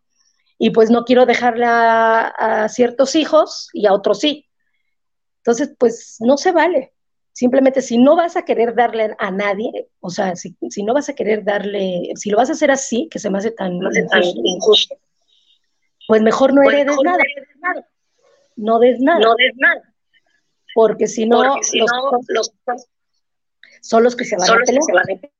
[0.58, 4.46] y pues no quiero dejarle a, ciertos hijos y a otros sí.
[5.38, 6.92] Entonces, pues no se vale.
[7.32, 11.14] Simplemente si no vas a querer darle a nadie, o sea, si, no vas a
[11.14, 14.96] querer darle, si lo vas a hacer así, que se me hace tan, injusto,
[16.08, 17.22] pues mejor no pues heredes nada
[18.58, 19.20] no des nada.
[19.20, 19.94] No des nada.
[20.74, 22.52] porque si no, los,
[23.80, 25.32] son los que se van a pelear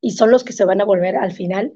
[0.00, 1.72] y son los que se van a volver al final,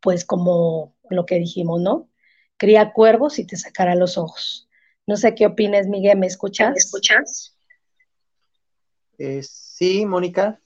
[0.00, 2.08] pues como lo que dijimos, ¿no?
[2.56, 4.68] Cría cuervos y te sacará los ojos.
[5.06, 6.70] No sé qué opinas, Miguel, ¿me escuchas?
[6.70, 7.56] ¿Me escuchas?
[9.18, 10.60] Eh, sí, Mónica,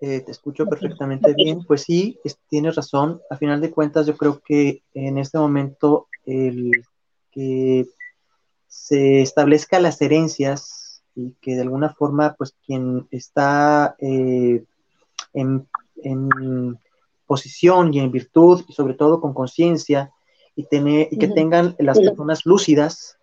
[0.00, 1.64] eh, te escucho perfectamente bien.
[1.64, 3.20] Pues sí, tienes razón.
[3.30, 6.70] A final de cuentas, yo creo que en este momento el
[7.30, 7.86] que
[8.68, 10.77] se establezca las herencias
[11.18, 14.64] y que de alguna forma, pues quien está eh,
[15.32, 15.68] en,
[17.26, 20.12] posición y en virtud, y sobre todo con conciencia,
[20.54, 23.18] y, y que tengan las personas lúcidas,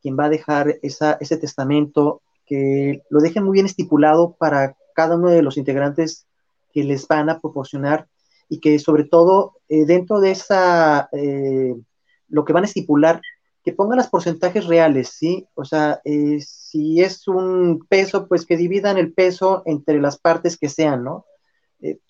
[0.00, 5.16] quien va a dejar esa, ese testamento, que lo dejen muy bien estipulado para cada
[5.16, 6.26] uno de los integrantes
[6.72, 8.06] que les van a proporcionar
[8.48, 11.74] y que sobre todo eh, dentro de esa, eh,
[12.28, 13.20] lo que van a estipular,
[13.62, 15.46] que pongan los porcentajes reales, ¿sí?
[15.54, 20.56] O sea, eh, si es un peso, pues que dividan el peso entre las partes
[20.58, 21.26] que sean, ¿no?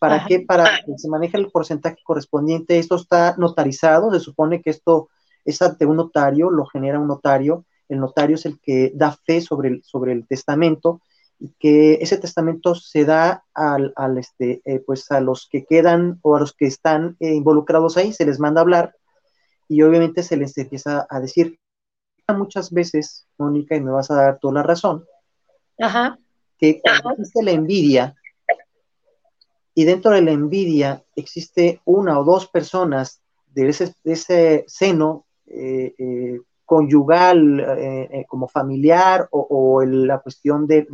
[0.00, 0.40] ¿Para qué?
[0.40, 2.78] Para que se maneje el porcentaje correspondiente.
[2.78, 5.10] Esto está notarizado, se supone que esto
[5.44, 7.64] es ante un notario, lo genera un notario.
[7.88, 11.00] El notario es el que da fe sobre el, sobre el testamento
[11.40, 16.36] y que ese testamento se da al, este, eh, pues a los que quedan o
[16.36, 18.94] a los que están eh, involucrados ahí, se les manda a hablar
[19.70, 21.58] y obviamente se les empieza a decir
[22.28, 25.04] muchas veces, Mónica, y me vas a dar toda la razón,
[26.58, 28.14] que existe la envidia,
[29.74, 35.94] y dentro de la envidia existe una o dos personas de ese, ese seno eh,
[36.70, 40.86] conyugal, eh, eh, como familiar o, la cuestión de,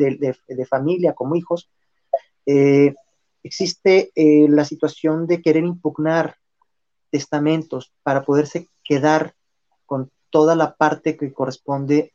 [0.70, 1.70] familia como hijos,
[2.46, 2.94] eh,
[3.42, 6.36] existe la situación de querer impugnar
[7.16, 9.35] testamentos para poderse quedar
[9.87, 12.12] con toda la parte que corresponde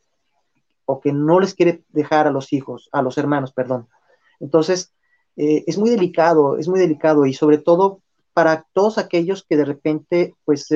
[0.84, 3.88] o que no les quiere dejar a los hijos, a los hermanos, perdón.
[4.40, 4.92] Entonces,
[5.36, 8.00] es muy delicado, es muy delicado y sobre todo
[8.34, 10.68] para todos aquellos que de repente, pues,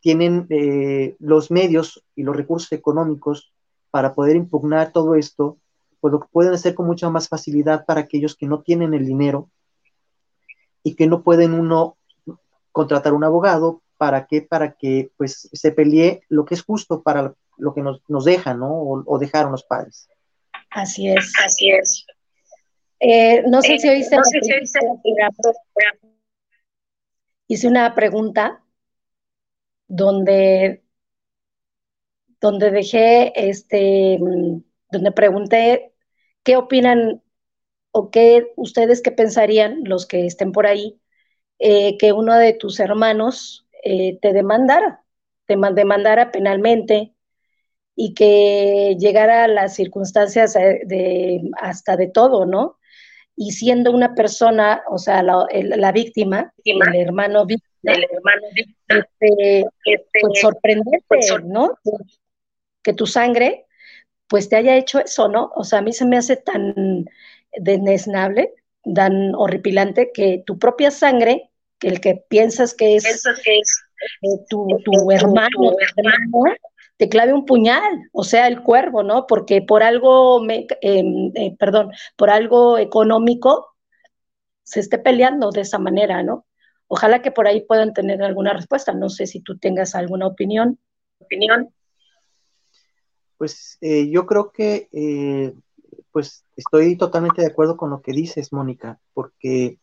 [0.00, 3.52] tienen eh, los medios y los recursos económicos
[3.90, 5.58] para poder impugnar todo esto,
[6.00, 9.50] pues lo pueden hacer con mucha más facilidad para aquellos que no tienen el dinero
[10.82, 11.96] y que no pueden uno
[12.72, 14.42] contratar un abogado, ¿para qué?
[14.42, 18.58] Para que pues se pelee lo que es justo para lo que nos, nos dejan,
[18.58, 19.02] ¿no?
[19.06, 20.08] O, dejaron los padres.
[20.70, 21.32] Así es.
[21.44, 22.06] Así es.
[22.98, 24.16] Eh, no sé si oíste.
[24.16, 24.80] No sé si oíste.
[27.46, 28.62] Hice una pregunta
[29.88, 30.84] donde,
[32.40, 34.18] donde dejé, este,
[34.90, 35.92] donde pregunté
[36.44, 37.22] qué opinan
[37.90, 40.99] o qué ustedes qué pensarían, los que estén por ahí,
[41.60, 45.04] eh, que uno de tus hermanos eh, te demandara,
[45.46, 47.12] te demandara penalmente
[47.94, 52.78] y que llegara a las circunstancias de, hasta de todo, ¿no?
[53.36, 58.42] Y siendo una persona, o sea, la, la víctima, el hermano víctima, hermano
[58.88, 61.74] este, este, pues sorprendente, pues ¿no?
[62.82, 63.66] Que tu sangre,
[64.28, 65.52] pues te haya hecho eso, ¿no?
[65.54, 67.04] O sea, a mí se me hace tan
[67.52, 68.54] desnable,
[68.94, 71.49] tan horripilante, que tu propia sangre,
[71.82, 74.66] el que piensas que es, eh, tu,
[75.10, 75.76] hermano,
[76.96, 79.26] te clave un puñal, o sea, el cuervo, ¿no?
[79.26, 83.74] Porque por algo, me, em, eh, perdón, por algo económico
[84.62, 86.46] se esté peleando de esa manera, ¿no?
[86.86, 88.92] Ojalá que por ahí puedan tener alguna respuesta.
[88.92, 90.78] No sé si tú tengas alguna opinión.
[91.18, 91.72] opinión.
[93.36, 95.54] Pues eh, yo creo que eh,
[96.12, 99.78] pues estoy totalmente de acuerdo con lo que dices, Mónica, porque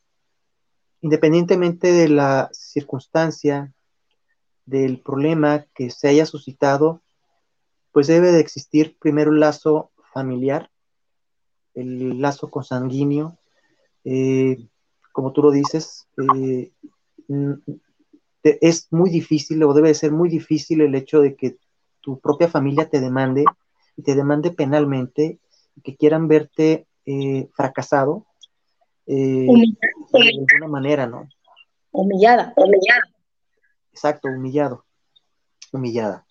[1.01, 3.73] independientemente de la circunstancia,
[4.65, 7.01] del problema que se haya suscitado,
[7.91, 10.69] pues debe de existir primero el lazo familiar,
[11.73, 13.37] el lazo consanguíneo,
[14.03, 14.57] eh,
[15.13, 16.07] como tú lo dices,
[17.27, 17.53] Mm,
[18.43, 21.57] es muy difícil o debe ser muy difícil el hecho de que
[22.01, 23.43] tu propia familia te demande
[23.97, 25.39] y te demande penalmente
[25.83, 28.26] que quieran verte eh, fracasado
[29.07, 31.27] eh, de alguna manera, ¿no?
[31.91, 33.01] Humillada, humillada.
[33.91, 34.85] Exacto, humillado,
[35.71, 36.25] humillada.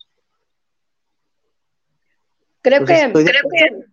[2.61, 3.85] Creo que, creo que,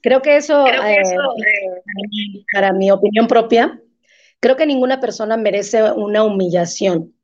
[0.00, 1.02] creo que eso, eh,
[2.52, 3.80] para mi opinión propia,
[4.40, 7.14] Creo que ninguna persona merece una humillación,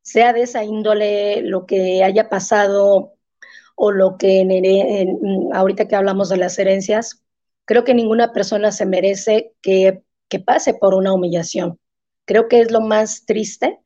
[0.00, 3.12] sea de esa índole lo que haya pasado
[3.76, 7.22] o lo que en, ahorita que hablamos de las herencias,
[7.68, 10.02] creo que ninguna persona se merece que,
[10.46, 11.78] pase por una humillación.
[12.26, 13.78] Creo que es lo más triste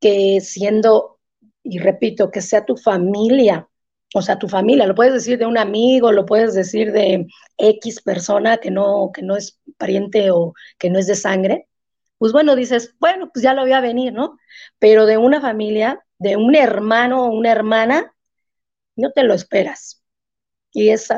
[0.00, 1.18] que siendo,
[1.62, 3.68] y repito, que sea tu familia
[4.14, 7.26] O sea, tu familia, lo puedes decir de un amigo, lo puedes decir de
[7.58, 11.68] X persona que no, que no es pariente o que no es de sangre.
[12.18, 14.38] Pues bueno, dices, bueno, pues ya lo voy a venir, ¿no?
[14.78, 18.14] Pero de una familia, de un hermano o una hermana,
[18.96, 20.02] no te lo esperas.
[20.72, 21.08] Y es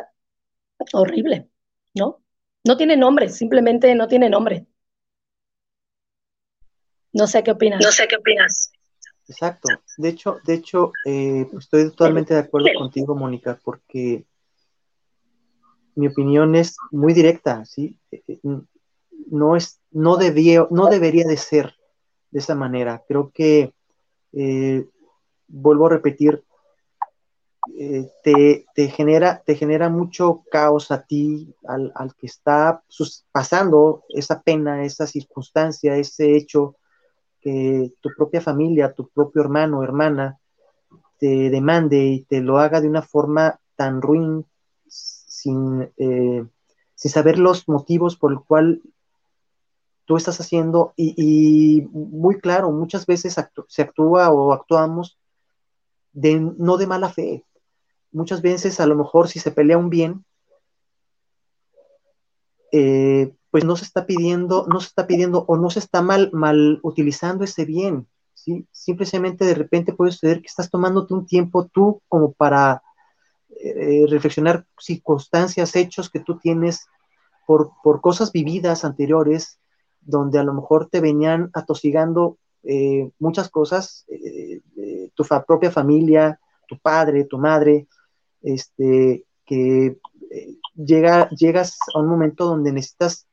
[0.93, 1.49] horrible,
[1.95, 2.21] ¿no?
[2.65, 4.67] No tiene nombre, simplemente no tiene nombre.
[7.13, 7.81] No sé qué opinas.
[7.83, 8.71] No sé qué opinas.
[9.29, 9.69] Exacto.
[9.97, 14.25] De hecho, de hecho, eh, estoy totalmente de acuerdo contigo, Mónica, porque
[15.95, 17.99] mi opinión es muy directa, ¿sí?
[18.11, 18.41] Eh, eh,
[19.31, 21.75] no es, no debía, no debería de ser
[22.31, 23.03] de esa manera.
[23.07, 23.73] Creo que
[25.49, 26.45] vuelvo a repetir,
[28.23, 32.83] te, genera, te genera mucho caos a ti, al, al que está
[33.33, 36.77] pasando esa pena, esa circunstancia, ese hecho
[37.41, 40.39] que tu propia familia, tu propio hermano hermana
[41.19, 44.47] te demande y te lo haga de una forma tan ruin,
[44.87, 46.45] sin, eh,
[46.95, 48.83] sin saber los motivos por el cual
[50.05, 53.37] tú estás haciendo y, muy claro, muchas veces
[53.69, 55.19] se actúa o actuamos
[56.13, 57.45] de, no de mala fe.
[58.13, 60.25] Muchas veces a lo mejor si se pelea un bien,
[62.73, 66.31] eh, pues no se está pidiendo, no se está pidiendo o no se está mal,
[66.33, 68.67] mal utilizando ese bien, ¿sí?
[68.73, 72.83] Simplemente de repente puede suceder que estás tomándote un tiempo tú como para
[73.59, 76.87] eh, reflexionar circunstancias, hechos que tú tienes
[77.47, 79.59] por, cosas vividas anteriores,
[80.03, 84.05] donde a lo mejor te venían atosigando eh, muchas cosas,
[85.15, 87.89] tu propia familia, tu padre, tu madre,
[88.43, 89.99] este, que
[90.75, 93.27] llega, llegas a un momento donde necesitas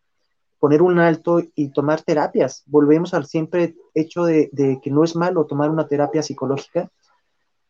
[0.59, 2.63] poner un alto y tomar terapias.
[2.65, 4.49] Volvemos al siempre hecho de,
[4.81, 6.89] que no es malo tomar una terapia psicológica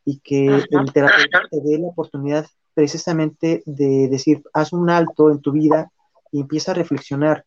[0.06, 5.42] y que el terapeuta te dé la oportunidad precisamente de decir, haz un alto en
[5.42, 5.92] tu vida
[6.32, 7.46] y empieza a reflexionar.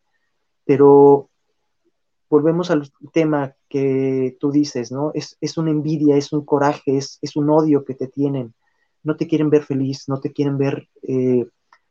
[0.65, 1.29] Pero
[2.29, 5.11] volvemos al tema que tú dices, ¿no?
[5.13, 8.53] Es, una envidia, es un coraje, es, es, un odio que te tienen.
[9.03, 11.45] No te quieren ver feliz, no te quieren ver eh,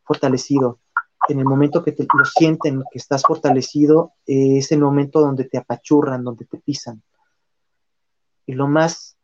[0.04, 0.80] fortalecido
[1.28, 5.44] en el momento que te, lo sienten, que estás fortalecido, eh, es el momento donde
[5.44, 7.02] te apachurran, donde te pisan.
[8.46, 9.18] Y lo más,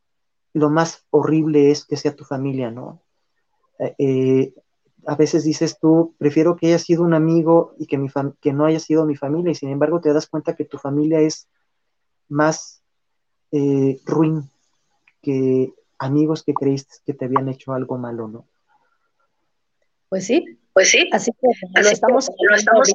[0.52, 3.00] lo más horrible es que sea tu familia, ¿no?
[3.98, 4.54] Eh,
[5.06, 8.08] a veces dices tú, prefiero que haya sido un amigo y que, mi
[8.40, 11.20] que no haya sido mi familia, y sin embargo te das cuenta que tu familia
[11.20, 11.48] es
[12.28, 12.82] más
[14.04, 14.50] ruin
[15.22, 15.72] que
[16.04, 18.48] amigos que creíste que te habían hecho algo malo, ¿no?
[20.08, 21.08] Pues sí, pues sí.
[21.12, 22.88] Así que lo estamos, lo estamos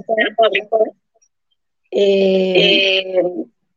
[1.91, 3.23] eh, eh,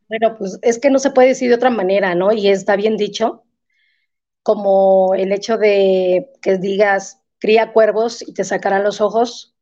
[0.07, 2.31] bueno, pues es que no se puede decir de otra manera, ¿no?
[2.31, 3.43] Y está bien dicho,
[4.43, 9.55] como el hecho de que digas, cría cuervos y te sacarán los ojos,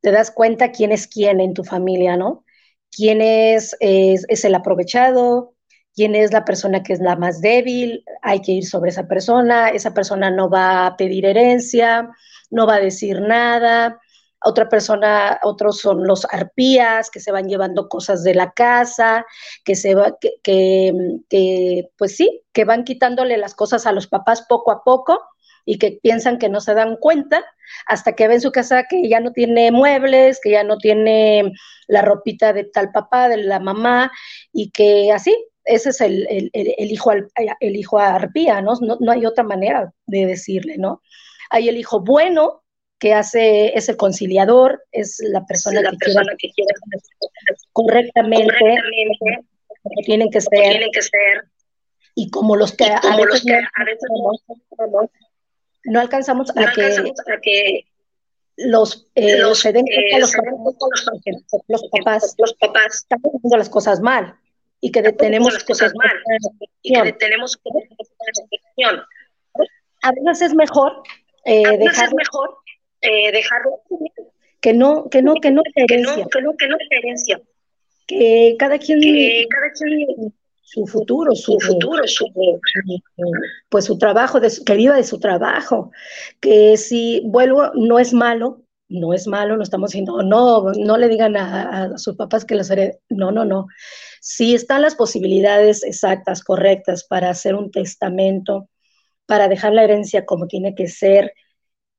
[0.00, 2.44] te das cuenta quién es quién en tu familia, ¿no?
[2.90, 5.53] Quién es, es, es el aprovechado,
[5.94, 9.68] quién es la persona que es la más débil, hay que ir sobre esa persona,
[9.70, 12.10] esa persona no va a pedir herencia,
[12.50, 14.00] no va a decir nada.
[14.46, 19.24] Otra persona, otros son los arpías que se van llevando cosas de la casa,
[19.64, 24.70] que se va, que, pues sí, que van quitándole las cosas a los papás poco
[24.70, 25.18] a poco
[25.64, 27.42] y que piensan que no se dan cuenta
[27.86, 31.52] hasta que ven su casa que ya no tiene muebles, que ya no tiene
[31.86, 34.12] la ropita de tal papá, de la mamá,
[34.52, 38.74] y que así, ese es el, el, el, hijo, el hijo arpía, ¿no?
[38.80, 38.98] ¿no?
[39.00, 39.12] ¿no?
[39.12, 41.02] hay otra manera de decirle, ¿no?
[41.50, 42.62] Hay el hijo bueno,
[42.98, 45.96] que hace, es el conciliador, es la persona, que,
[46.52, 46.74] quiere,
[47.72, 48.54] correctamente,
[49.82, 50.90] como tienen que ser,
[52.14, 53.42] y como los que, a, veces
[55.84, 57.86] no, alcanzamos a, que,
[58.56, 59.74] los, eh, los, eh,
[60.18, 60.32] los,
[61.90, 64.38] papás, los papás están haciendo las cosas mal
[64.84, 66.12] y que detenemos las cosas mal
[66.82, 67.58] y que detenemos
[70.02, 71.02] a veces es mejor
[71.46, 72.58] eh, dejar, mejor
[73.00, 73.80] eh, dejarlo
[74.60, 76.26] que no, que no, que no herencia.
[76.30, 77.40] Que no, que no, que herencia.
[78.06, 82.26] Que cada quien, que cada quien su futuro, su, futuro, su,
[83.70, 85.92] pues su trabajo, de que viva de su trabajo.
[86.40, 91.08] Que si vuelvo, no es malo, no es malo, no estamos diciendo, no, no le
[91.08, 93.00] digan a, sus papás que las haré.
[93.08, 93.66] No, no, no.
[94.26, 98.70] Si están las posibilidades exactas, correctas para hacer un testamento,
[99.26, 101.34] para dejar la herencia como tiene que ser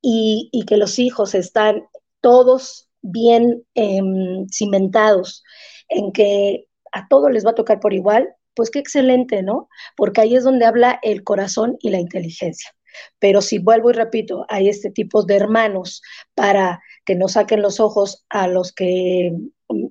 [0.02, 1.84] y, que los hijos están
[2.20, 5.44] todos bien em, cimentados
[5.88, 9.68] en que a todos les va a tocar por igual, pues qué excelente, ¿no?
[9.96, 12.74] Porque ahí es donde habla el corazón y la inteligencia.
[13.20, 16.02] Pero si vuelvo y repito, hay este tipo de hermanos
[16.34, 19.30] para que no saquen los ojos a los que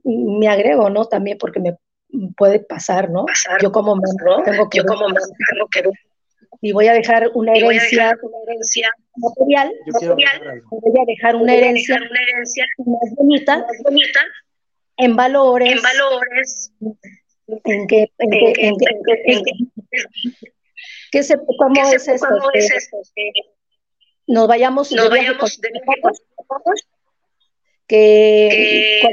[0.04, 1.06] me agrego, ¿no?
[1.06, 1.78] También porque me
[2.36, 3.26] puede pasar, ¿no?
[3.62, 5.84] Yo como mamá tengo que, como tengo que
[6.62, 10.64] y voy a dejar una herencia, una herencia material, material.
[10.70, 14.20] voy a dejar una herencia, una herencia más bonita, más bonita
[14.98, 16.72] en valores, en valores,
[17.66, 19.52] en que, en que, en que, en que,
[21.12, 22.28] ¿qué se, cómo es esto?
[22.28, 22.98] ¿Cómo es esto?
[24.28, 25.70] Nos vayamos, nos vayamos de
[27.88, 29.10] que, que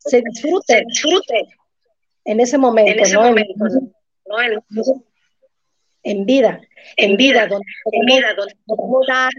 [0.00, 1.57] se disfrute, se disfrute
[2.28, 3.22] en ese momento, en ese ¿no?
[3.22, 3.64] Momento,
[4.26, 4.42] ¿no?
[4.42, 4.62] En,
[6.02, 6.60] en vida,
[6.96, 7.64] en vida, donde
[8.66, 9.30] podemos, dar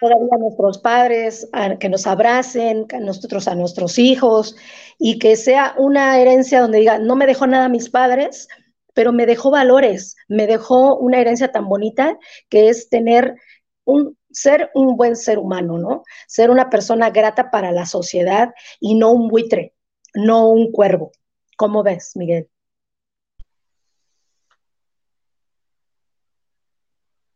[0.00, 1.48] todavía a nuestros padres,
[1.78, 4.56] que nos abracen, a nosotros a nuestros hijos,
[4.98, 8.48] y que sea una herencia donde diga, no me dejó nada a mis padres,
[8.94, 13.34] pero me dejó valores, me dejó una herencia tan bonita que es tener
[13.84, 16.04] un ser un buen ser humano, ¿no?
[16.28, 19.74] Ser una persona grata para la sociedad y no un buitre,
[20.14, 21.12] no un cuervo.
[21.60, 22.48] ¿Cómo ves, Miguel?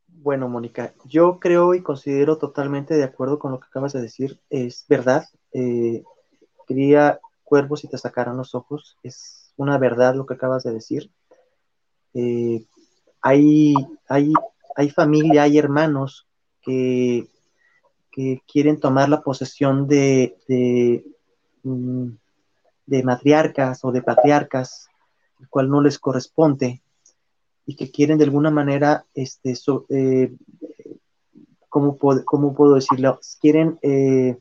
[0.07, 4.41] Bueno, Mónica, yo creo y considero totalmente de acuerdo con lo que acabas de decir.
[4.49, 5.27] Es verdad.
[5.53, 6.05] Eh,
[6.67, 8.97] cría cuervos y te sacarán los ojos.
[9.03, 11.11] Es una verdad lo que acabas de decir.
[12.15, 12.65] Eh,
[13.21, 13.75] hay,
[14.09, 14.33] hay,
[14.75, 16.27] hay familia, hay hermanos
[16.63, 17.29] que,
[18.11, 21.05] que quieren tomar la posesión de, de,
[21.63, 22.09] mm,
[22.87, 24.89] de matriarcas o de patriarcas,
[25.41, 26.83] el cual no les corresponde
[27.67, 29.55] y que quieren de alguna manera, este,
[29.89, 30.33] eh,
[31.69, 33.21] ¿cómo, puedo, decirlo?
[33.41, 34.37] Quieren eh,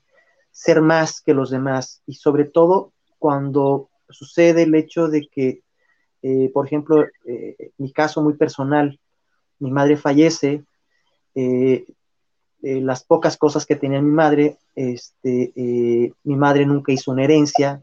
[0.52, 5.64] ser más que los demás y sobre todo cuando sucede el hecho de que,
[6.22, 7.06] eh, por ejemplo,
[7.78, 9.00] mi caso muy personal,
[9.60, 10.64] mi madre fallece,
[12.62, 15.54] las pocas cosas que tenía mi madre, este,
[16.24, 17.82] mi madre nunca hizo una herencia,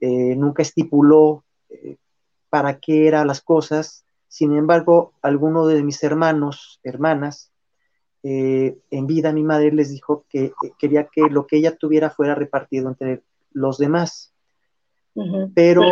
[0.00, 1.44] nunca estipuló
[2.48, 7.50] para qué eran las cosas, sin embargo, alguno de mis hermanos, hermanas,
[8.22, 12.10] eh, en vida mi madre les dijo que eh, quería que lo que ella tuviera
[12.10, 14.32] fuera repartido entre los demás.
[15.52, 15.82] Pero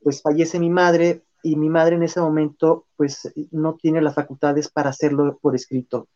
[0.00, 4.68] pues fallece mi madre y mi madre en ese momento pues no tiene las facultades
[4.70, 6.06] para hacerlo por escrito.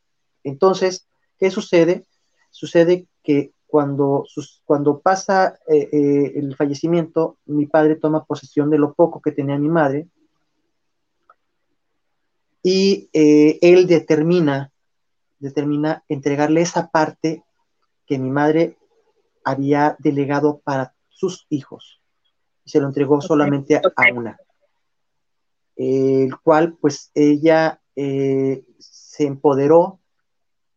[0.44, 2.06] Entonces, ¿qué sucede?
[2.50, 4.26] Sucede que cuando,
[4.66, 9.70] cuando pasa eh, el fallecimiento, mi padre toma posesión de lo poco que tenía mi
[9.70, 10.08] madre
[12.62, 14.70] y eh, él determina,
[15.38, 17.44] determina entregarle esa parte
[18.06, 18.76] que mi madre
[19.42, 22.02] había delegado para sus hijos.
[22.66, 23.80] Y se lo entregó solamente a,
[24.14, 24.36] una.
[25.76, 29.98] El cual, pues, ella eh, se empoderó,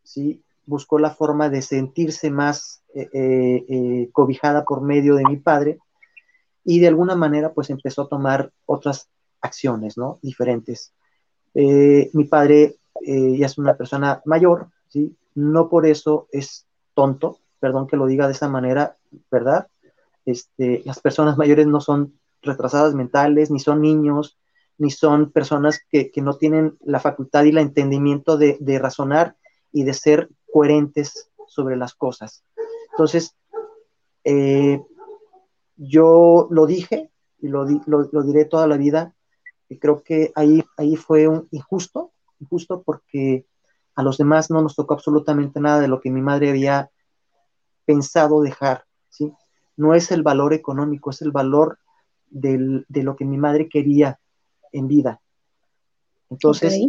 [0.01, 0.44] ¿sí?
[0.65, 5.79] Buscó la forma de sentirse más eh, cobijada por medio de mi padre
[6.65, 9.07] y de alguna manera, pues, empezó a tomar otras
[9.39, 10.17] acciones, ¿no?
[10.23, 10.93] Diferentes.
[11.53, 15.15] Eh, mi padre eh, ya es una persona mayor, ¿sí?
[15.35, 18.97] No por eso es tonto, perdón que lo diga de esa manera,
[19.29, 19.67] ¿verdad?
[20.25, 24.37] Este, las personas mayores no son retrasadas mentales, ni son niños,
[24.79, 29.35] ni son personas que, no tienen la facultad y el entendimiento de, razonar
[29.71, 32.45] y de ser coherentes sobre las cosas.
[32.91, 33.35] Entonces,
[34.23, 34.81] eh,
[35.75, 39.13] yo lo dije y lo, lo, diré toda la vida,
[39.67, 43.45] y creo que ahí, ahí fue un injusto, injusto porque
[43.95, 46.89] a los demás no nos tocó absolutamente nada de lo que mi madre había
[47.83, 49.33] pensado dejar, ¿sí?
[49.75, 51.79] No es el valor económico, es el valor
[52.29, 54.21] de lo que mi madre quería
[54.71, 55.19] en vida.
[56.29, 56.79] Entonces,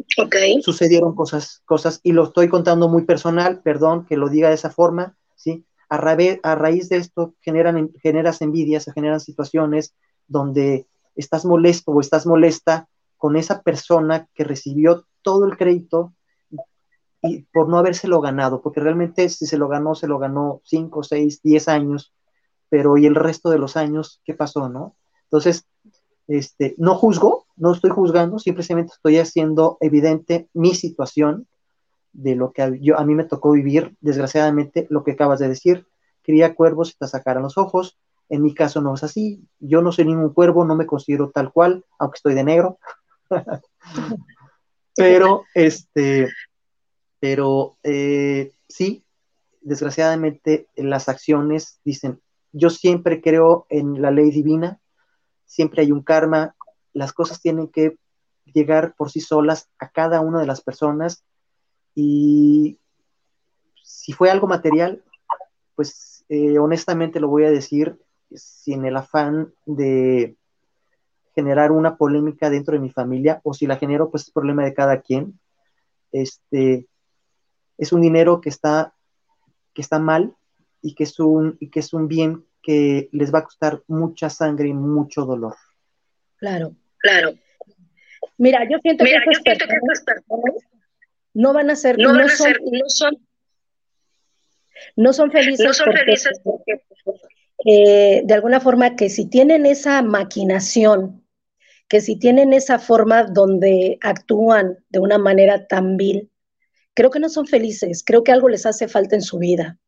[0.62, 4.70] sucedieron cosas, cosas, y lo estoy contando muy personal, perdón que lo diga de esa
[4.70, 5.64] forma, ¿sí?
[5.88, 9.94] A, a raíz de esto generan, generas envidias, se generan situaciones
[10.26, 16.12] donde estás molesto o estás molesta con esa persona que recibió todo el crédito
[17.22, 21.02] y por no habérselo ganado, porque realmente si se lo ganó, se lo ganó 5,
[21.02, 22.12] 6, 10 años,
[22.68, 24.96] pero ¿y el resto de los años qué pasó, no?
[25.24, 25.66] Entonces,
[26.28, 31.46] este, no juzgo, no estoy juzgando, simplemente estoy haciendo evidente mi situación
[32.12, 35.86] de lo que yo, a mí me tocó vivir, desgraciadamente, lo que acabas de decir,
[36.22, 37.98] cría cuervos y te sacaran los ojos,
[38.28, 39.46] en mi caso no es así.
[39.60, 42.78] Yo no soy ningún cuervo, no me considero tal cual, aunque estoy de negro.
[44.96, 46.28] pero, este,
[47.20, 49.04] pero eh, sí,
[49.60, 52.20] desgraciadamente las acciones dicen,
[52.52, 54.80] yo siempre creo en la ley divina,
[55.44, 56.55] siempre hay un karma,
[56.96, 57.98] las cosas tienen que
[58.46, 61.24] llegar por sí solas a cada una de las personas
[61.94, 62.78] Y
[63.82, 65.02] si fue algo material,
[65.74, 67.98] pues eh, honestamente lo voy a decir
[68.34, 70.36] sin el afán de
[71.34, 74.74] generar una polémica dentro de mi familia, o si la genero, pues es problema de
[74.74, 75.38] cada quien.
[76.12, 76.86] Este,
[77.76, 78.94] es un dinero que está,
[79.74, 80.34] que está mal
[80.82, 84.28] y que es un, y que es un bien que les va a costar mucha
[84.30, 85.56] sangre y mucho dolor.
[86.36, 86.74] Claro,
[87.06, 87.38] claro.
[88.38, 90.54] Mira, yo siento, que, estas personas
[91.32, 93.26] no van a ser, no, van a son, ser, no son,
[94.96, 96.82] no son felices, no son felices porque,
[97.64, 101.24] eh, de alguna forma que si tienen esa maquinación,
[101.88, 106.30] que si tienen esa forma donde actúan de una manera tan vil,
[106.94, 109.78] creo que no son felices, creo que algo les hace falta en su vida.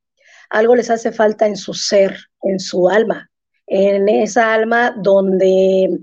[0.51, 3.31] Algo les hace falta en su ser, en su alma,
[3.69, 5.99] en esa alma donde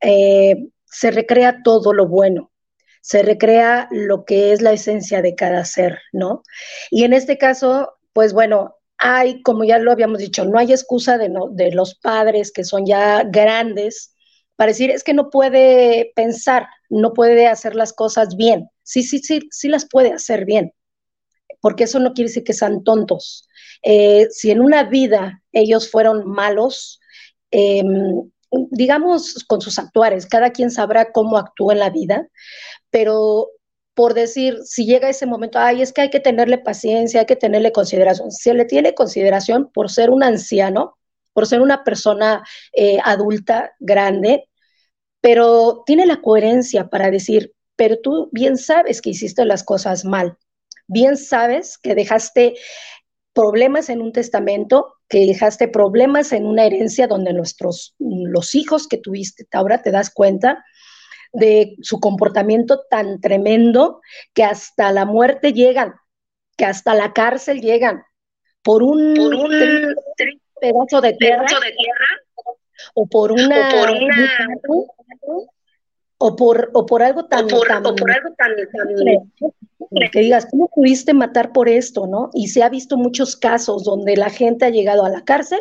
[0.00, 2.50] eh, se recrea todo lo bueno,
[3.00, 6.42] se recrea lo que es la esencia de cada ser, ¿no?
[6.90, 11.18] Y en este caso, pues bueno, hay, como ya lo habíamos dicho, no hay excusa
[11.18, 14.14] de, de los padres que son ya grandes
[14.56, 18.70] para decir, es que no puede pensar, no puede hacer las cosas bien.
[18.82, 20.72] Sí, sí, sí, sí las puede hacer bien,
[21.60, 23.48] porque eso no quiere decir que sean tontos,
[23.84, 27.00] eh, si en una vida ellos fueron malos,
[27.50, 28.30] em,
[28.70, 32.28] digamos con sus actuares, cada quien sabrá cómo actúa en la vida,
[32.90, 33.50] pero
[33.94, 37.36] por decir, si llega ese momento, ay, es que hay que tenerle paciencia, hay que
[37.36, 38.32] tenerle consideración.
[38.32, 40.98] Se le tiene consideración por ser un anciano,
[41.32, 44.48] por ser una persona eh, adulta, grande,
[45.20, 50.36] pero tiene la coherencia para decir, pero tú bien sabes que hiciste las cosas mal,
[50.86, 52.54] bien sabes que dejaste
[53.34, 58.96] problemas en un testamento, que dejaste problemas en una herencia donde nuestros, los hijos que
[58.96, 60.64] tuviste, ahora te das cuenta
[61.32, 64.00] de su comportamiento tan tremendo
[64.32, 65.94] que hasta la muerte llegan,
[66.56, 68.04] que hasta la cárcel llegan,
[68.62, 69.14] por un,
[70.60, 71.44] pedazo, de tierra,
[72.94, 73.88] o por una, o
[74.66, 75.44] por,
[76.26, 77.70] o por algo tan, o por
[78.10, 78.52] algo tan
[80.10, 82.30] que digas, ¿cómo pudiste matar por esto, no?
[82.32, 85.60] Y se ha visto muchos casos donde la gente ha llegado a la cárcel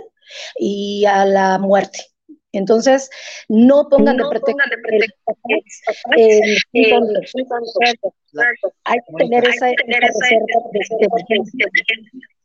[0.58, 2.00] y a la muerte.
[2.52, 3.10] Entonces,
[3.50, 4.64] no pongan de pretexto.
[8.86, 10.62] hay que tener esa, reserva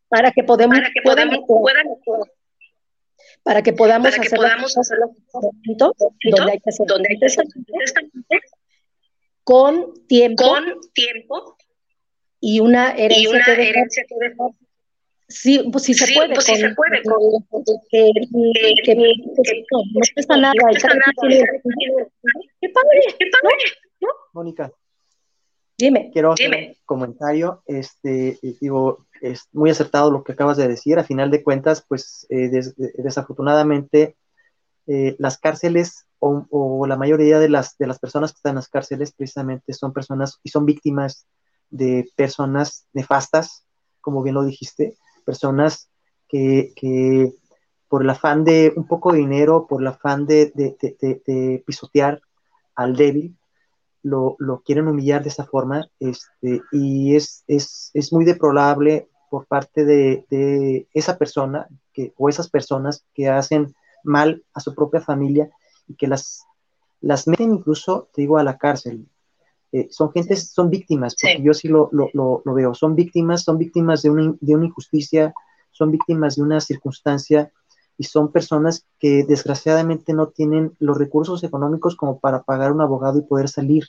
[0.08, 1.38] para que podamos, para que podamos,
[3.48, 5.10] para que podamos hacer, podamos hacer los
[6.36, 7.46] donde hay que hacer donde hay que hacer
[9.42, 11.56] con tiempo, con tiempo
[12.40, 14.04] y una herencia, que, herencia
[15.28, 16.34] Sí, pues sí se puede.
[16.34, 17.00] Pues sí se puede.
[17.90, 18.12] que,
[18.84, 19.04] que, no,
[19.94, 20.52] no pesa nada.
[20.54, 21.12] No pesa nada.
[22.60, 23.56] Qué padre, qué padre.
[24.34, 24.70] Mónica.
[25.78, 26.10] Dime.
[26.12, 27.62] Quiero hacer un comentario.
[27.64, 30.98] Este, digo, es muy acertado lo que acabas de decir.
[30.98, 34.16] A final de cuentas, pues eh, des, desafortunadamente,
[34.86, 38.68] eh, las cárceles o, la mayoría de las, de las personas que están en las
[38.68, 41.26] cárceles precisamente son personas y son víctimas
[41.70, 43.66] de personas nefastas,
[44.00, 45.90] como bien lo dijiste, personas
[46.28, 47.32] que, que
[47.88, 50.52] por el afán de un poco de dinero, por el afán de,
[51.66, 52.20] pisotear
[52.74, 53.36] al débil,
[54.08, 59.46] lo, lo, quieren humillar de esa forma, este, y es, es, es muy deplorable por
[59.46, 65.50] parte de, esa persona que, o esas personas que hacen mal a su propia familia
[65.86, 66.44] y que las,
[67.00, 69.06] las meten incluso, te digo, a la cárcel.
[69.70, 73.58] Eh, son gentes, son víctimas, porque yo sí lo, lo, lo, veo, son víctimas, son
[73.58, 75.34] víctimas de una, de una injusticia,
[75.70, 77.52] son víctimas de una circunstancia
[77.98, 83.18] y son personas que desgraciadamente no tienen los recursos económicos como para pagar un abogado
[83.18, 83.88] y poder salir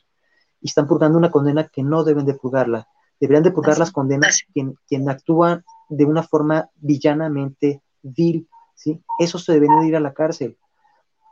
[0.61, 2.87] y están purgando una condena que no deben de purgarla.
[3.19, 8.99] Deberían de purgar las condenas quien, quien actúa de una forma villanamente vil, ¿sí?
[9.19, 10.57] Eso se deben de ir a la cárcel.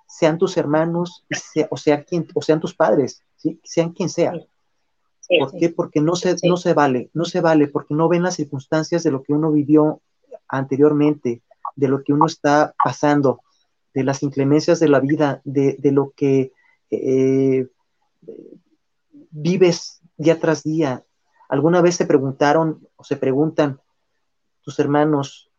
[0.07, 1.25] Sean tus hermanos,
[1.69, 3.23] o, sea, quien, o sean tus padres,
[3.63, 4.33] sean quien sea.
[5.39, 5.69] ¿Por qué?
[5.69, 9.11] Porque no se, no se vale, no se vale, porque no ven las circunstancias de
[9.11, 10.01] lo que uno vivió
[10.47, 11.41] anteriormente,
[11.77, 13.41] de lo que uno está pasando,
[13.93, 16.51] de las inclemencias de la vida, de, lo que
[16.91, 17.67] eh,
[19.31, 21.05] vives día tras día.
[21.47, 23.79] ¿Alguna vez se preguntaron o se preguntan
[24.61, 25.49] tus hermanos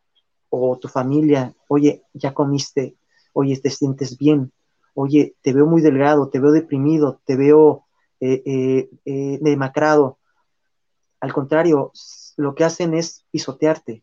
[0.51, 2.97] o tu familia, oye, ya comiste,
[3.33, 4.53] oye, te sientes bien,
[4.95, 7.87] oye, te veo muy delgado, te veo deprimido, te veo
[8.21, 10.19] eh, eh, demacrado.
[11.21, 11.93] Al contrario,
[12.37, 14.03] lo que hacen es pisotearte,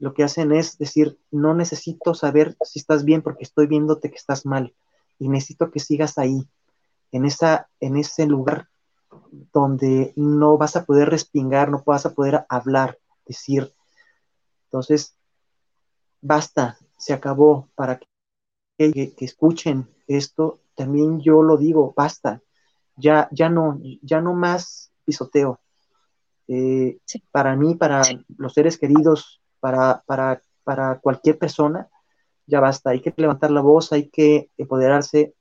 [0.00, 4.16] lo que hacen es decir, no necesito saber si estás bien porque estoy viéndote que
[4.16, 4.74] estás mal
[5.18, 6.48] y necesito que sigas ahí,
[7.12, 8.68] en, esa, en ese lugar
[9.52, 13.74] donde no vas a poder respingar, no vas a poder hablar, decir.
[14.64, 15.14] Entonces,
[16.22, 18.00] basta, se acabó para
[18.78, 20.60] que, que, escuchen esto.
[20.74, 22.40] También yo lo digo, basta,
[22.96, 25.60] ya, ya no, ya no más pisoteo.
[26.48, 26.98] Eh,
[27.30, 28.02] para mí, para
[28.38, 31.88] los seres queridos, para, para, para cualquier persona,
[32.46, 35.34] ya basta, hay que levantar la voz, hay que empoderarse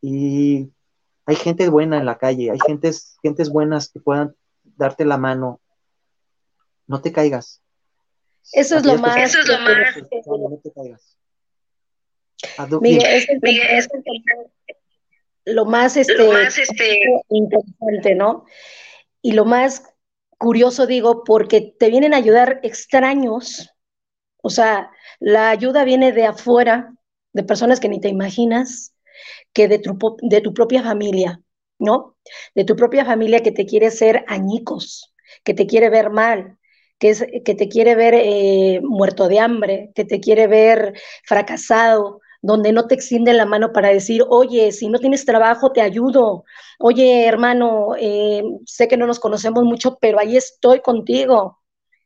[0.00, 0.70] y
[1.26, 5.60] hay gente buena en la calle, hay gentes, gentes buenas que puedan darte la mano.
[6.86, 7.62] No te caigas.
[8.52, 9.16] Eso es lo más.
[9.16, 9.96] Eso es lo más.
[10.26, 11.18] No te caigas.
[12.80, 13.88] Miguel, es,
[15.46, 17.00] lo más, este, lo más este,
[17.30, 18.44] interesante, ¿no?
[19.22, 19.93] Y lo más
[20.44, 23.70] curioso, digo, porque te vienen a ayudar extraños.
[24.42, 26.92] O sea, la ayuda viene de afuera,
[27.32, 28.94] de personas que ni te imaginas,
[29.54, 31.40] que de tu, de tu propia familia,
[31.78, 32.18] ¿no?
[32.54, 35.14] De tu propia familia que te quiere ser añicos,
[35.44, 36.58] que te quiere ver mal,
[36.98, 40.92] que, que te quiere ver eh, muerto de hambre, que te quiere ver
[41.24, 45.80] fracasado, donde no te extienden la mano para decir, oye, si no tienes trabajo, te
[45.80, 46.44] ayudo.
[46.78, 51.58] Oye, hermano, eh, sé que no nos conocemos mucho, pero ahí estoy contigo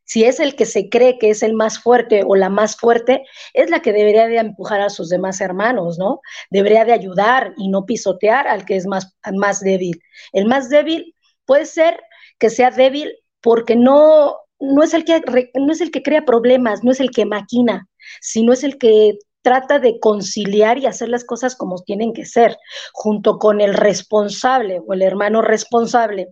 [0.09, 3.23] si es el que se cree que es el más fuerte o la más fuerte,
[3.53, 6.21] es la que debería de empujar a sus demás hermanos, ¿no?
[6.49, 10.01] Debería de ayudar y no pisotear al que es más, más débil.
[10.33, 11.13] El más débil
[11.45, 12.01] puede ser
[12.39, 15.21] que sea débil porque no, no, es el que,
[15.53, 17.87] no es el que crea problemas, no es el que maquina,
[18.19, 19.19] sino es el que
[19.49, 22.55] trata de conciliar y hacer las cosas como tienen que ser,
[22.93, 26.27] junto con el responsable o el hermano responsable.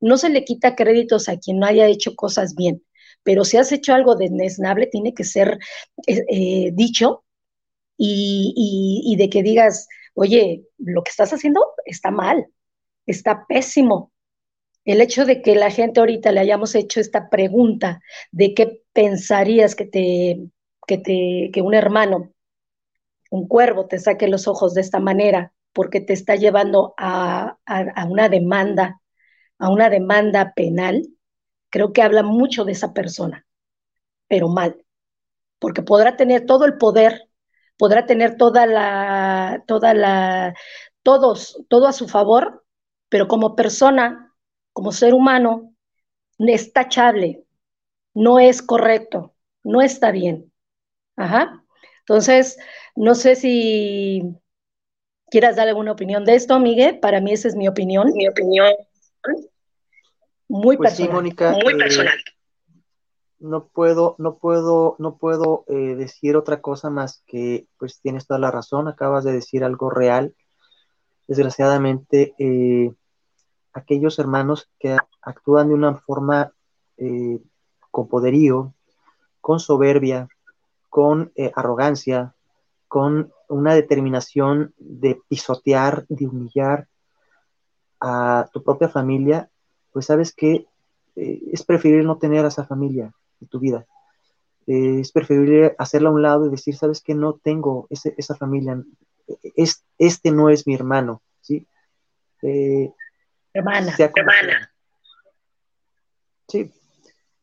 [0.00, 2.82] No se le quita créditos a quien no haya hecho cosas bien,
[3.22, 5.60] pero si has hecho algo desnable, tiene que ser
[6.08, 7.22] eh, eh, dicho
[7.96, 12.48] y, de que digas, oye, lo que estás haciendo está mal,
[13.06, 14.10] está pésimo.
[14.84, 18.00] El hecho de que la gente ahorita le hayamos hecho esta pregunta
[18.32, 20.48] de qué pensarías que te,
[20.84, 22.32] que te, que un hermano,
[23.30, 28.04] un cuervo te saque los ojos de esta manera, porque te está llevando a, a
[28.06, 29.00] una demanda,
[29.58, 31.02] a una demanda penal,
[31.70, 33.46] creo que habla mucho de esa persona,
[34.28, 34.84] pero mal,
[35.58, 37.28] porque podrá tener todo el poder,
[37.78, 40.54] podrá tener toda la, toda la,
[41.02, 42.64] todos, todo a su favor,
[43.08, 44.34] pero como persona,
[44.72, 45.74] como ser humano,
[46.38, 47.44] es tachable,
[48.14, 50.52] no es correcto, no está bien.
[51.16, 51.64] Ajá.
[52.00, 52.58] Entonces,
[52.96, 54.34] no sé si
[55.30, 56.98] quieras dar alguna opinión de esto, Miguel.
[56.98, 58.10] Para mí esa es mi opinión.
[58.14, 58.72] Mi opinión.
[60.48, 61.22] Muy pues personal.
[61.22, 62.18] muy eh, personal.
[63.38, 68.38] no puedo, no puedo, no puedo eh, decir otra cosa más que, pues tienes toda
[68.38, 70.34] la razón, acabas de decir algo real.
[71.26, 72.92] Desgraciadamente, eh,
[73.72, 76.52] aquellos hermanos que actúan de una forma
[77.90, 78.72] con poderío,
[79.42, 80.28] con soberbia,
[80.88, 82.35] con arrogancia,
[82.88, 86.88] con una determinación de pisotear, de humillar
[88.00, 89.50] a tu propia familia,
[89.92, 90.66] pues sabes que
[91.16, 93.86] eh, es preferible no tener a esa familia en tu vida.
[94.66, 98.82] Eh, es preferible hacerla a un lado y decir, sabes que no tengo esa familia,
[99.54, 101.66] es, este no es mi hermano, ¿sí?
[102.42, 102.92] Eh,
[103.52, 104.72] hermana, hermana.
[106.48, 106.72] Sí.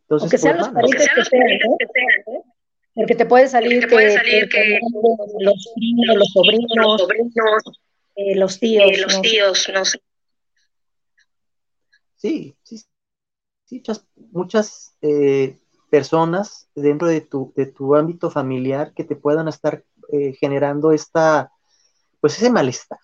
[0.04, 2.53] Entonces, Aunque sean los parientes que sean,
[2.96, 4.80] Porque te puede salir, te puede salir que,
[5.40, 7.64] los primos, los sobrinos, los, sobrinos,
[8.36, 10.00] los tíos, los tíos, no sé.
[12.16, 12.82] Sí, sí,
[13.66, 13.84] sí,
[14.32, 15.58] muchas, eh,
[15.94, 21.52] personas dentro de tu, de tu ámbito familiar que te puedan estar eh, generando esta,
[22.20, 22.98] pues ese malestar,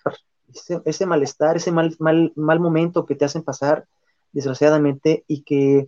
[0.86, 3.86] ese, malestar, ese mal, mal, mal momento que te hacen pasar,
[4.32, 5.88] desgraciadamente, y que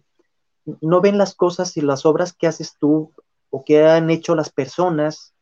[0.80, 3.12] no ven las cosas y las obras que haces tú
[3.52, 5.34] o que han hecho las personas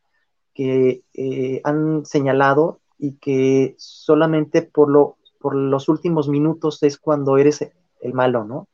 [0.54, 7.38] que eh, han señalado y que solamente por, lo, por los últimos minutos es cuando
[7.38, 7.62] eres
[8.02, 8.68] el malo, ¿no?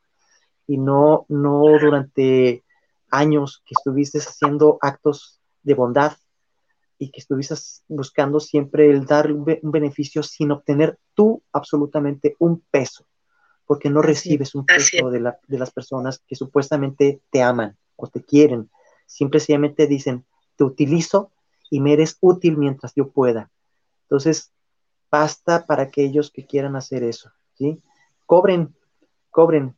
[0.66, 2.64] Y no, no durante
[3.12, 6.14] años que estuviste haciendo actos de bondad
[6.98, 7.56] y que estuviste
[7.88, 13.06] buscando siempre el dar un, beneficio sin obtener tú absolutamente un peso,
[13.66, 18.70] porque no recibes un peso de, las personas que supuestamente te aman o te quieren.
[19.06, 20.26] Simplemente dicen,
[20.56, 21.32] te utilizo
[21.70, 23.52] y me eres útil mientras yo pueda.
[24.04, 24.52] Entonces,
[25.12, 27.82] basta para aquellos que quieran hacer eso, ¿sí?
[28.26, 28.74] Cobren
[29.36, 29.76] cobren.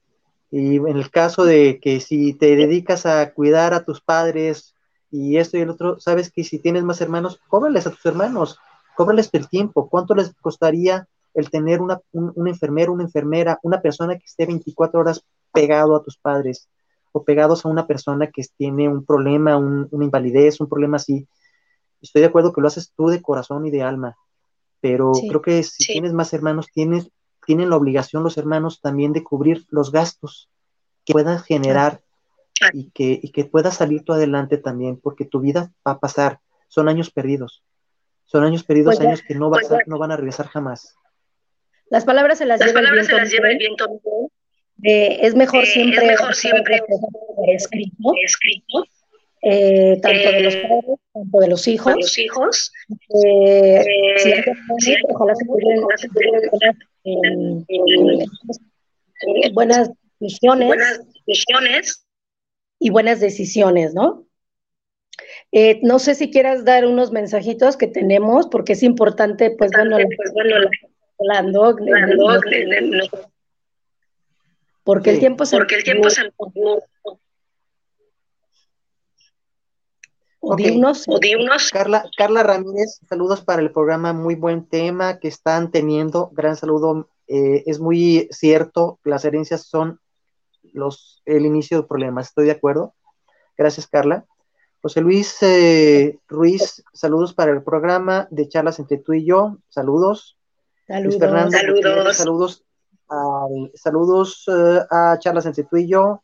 [0.52, 4.76] Y en el caso de que si te dedicas a cuidar a tus padres
[5.10, 8.60] y esto y el otro, sabes que si tienes más hermanos, cóbrales a tus hermanos,
[8.96, 9.90] cóbrales el tiempo.
[9.90, 14.46] ¿Cuánto les costaría el tener una, un, un enfermero, una enfermera, una persona que esté
[14.46, 16.70] 24 horas pegado a tus padres
[17.18, 21.28] o pegados a una persona que tiene un problema, un, una invalidez, un problema así.
[22.02, 24.16] Estoy de acuerdo que lo haces tú de corazón y de alma,
[24.82, 25.94] pero Sí, creo que si sí.
[25.94, 27.10] tienes más hermanos, tienes,
[27.46, 30.50] tienen la obligación los hermanos también de cubrir los gastos
[31.06, 32.02] que puedas generar
[32.74, 36.40] y que, y que puedas salir tú adelante también, porque tu vida va a pasar,
[36.68, 37.64] son años perdidos,
[38.26, 40.96] son años perdidos, Pues ya- años que no, vas a- no van a regresar jamás.
[41.90, 43.24] Las palabras se las Las lleva el palabras se viento.
[43.24, 43.86] las lleva el viento.
[44.84, 46.82] Eh, es mejor Eh, es siempre, mejor siempre
[47.36, 48.86] por escrito, escrito
[49.42, 51.96] eh, tanto de los Eh, padres, tanto de los hijos.
[51.96, 52.74] los hijos.
[52.90, 53.84] Eh, Eh,
[54.18, 56.04] si hay hay ojalá se pudieran buenas,
[57.04, 57.12] eh,
[57.70, 59.52] eh,
[60.20, 62.06] visiones buenas visiones.
[62.80, 64.26] y buenas decisiones, ¿no?
[65.52, 69.98] Eh, no sé si quieras dar unos mensajitos que tenemos, porque es importante, pues bueno,
[69.98, 70.70] Pues bueno, la-
[71.20, 71.76] hablando,
[74.88, 76.32] porque el tiempo se porque el tiempo se
[80.40, 84.66] o de unos o de unos Carla, Carla Ramírez, saludos para el programa, muy buen
[84.66, 90.00] tema que están teniendo, gran saludo, eh, es muy cierto, las herencias son
[90.72, 92.96] los, el inicio del problema, estoy de acuerdo,
[93.58, 94.26] gracias Carla.
[94.82, 100.38] José Luis eh, Ruiz, saludos para el programa de charlas entre tú y yo, saludos.
[100.88, 101.20] Luis saludos.
[101.20, 102.18] Fernando Saludos.
[102.18, 102.67] Saludos,
[103.10, 106.24] al- saludos eh, a charlas entre tú y yo.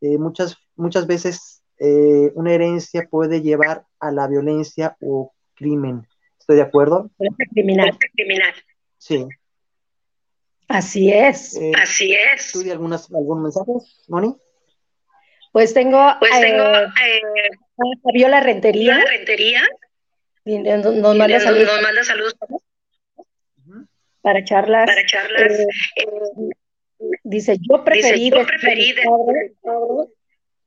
[0.00, 6.06] Eh, muchas, muchas veces eh, una herencia puede llevar a la violencia o crimen.
[6.38, 7.10] ¿Estoy de acuerdo?
[7.52, 7.96] Criminal.
[8.14, 8.54] criminal.
[8.98, 9.26] Sí.
[10.68, 11.56] Así es.
[11.56, 12.52] Eh, Así es.
[12.52, 13.72] ¿Tú de algunas, algún mensaje,
[14.08, 14.36] Moni?
[15.52, 17.50] Pues tengo, Pues eh, tengo eh,
[18.04, 19.62] Fabiola Rentería, la rentería.
[20.44, 22.36] y nos, manda saludos nos manda saludos
[24.22, 24.86] para charlas.
[24.86, 25.52] para charlas.
[25.60, 25.66] Eh,
[25.96, 26.04] Eh,
[27.24, 29.54] Dice, yo preferí, dice, yo preferí mi padre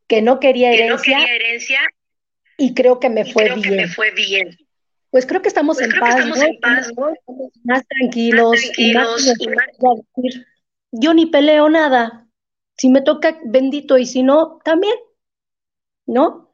[0.07, 1.79] que no quería que no herencia quería herencia
[2.57, 3.75] y creo que me y fue creo que bien.
[3.75, 4.57] me fue bien.
[5.11, 6.45] Pues creo que estamos Pues en creo que paz, estamos ¿no?
[6.45, 7.13] en paz, ¿no?
[7.65, 10.47] Más tranquilos, Más tranquilos y y más más- voy a decir,
[10.91, 12.27] yo ni peleo nada.
[12.77, 14.95] Si me toca, bendito, y si no, también,
[16.07, 16.49] ¿no?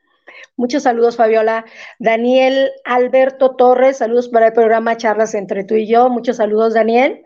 [0.56, 1.66] Muchos saludos, Fabiola.
[2.00, 6.10] Daniel Alberto Torres, saludos para el programa Charlas entre tú y yo.
[6.10, 7.24] Muchos saludos, Daniel.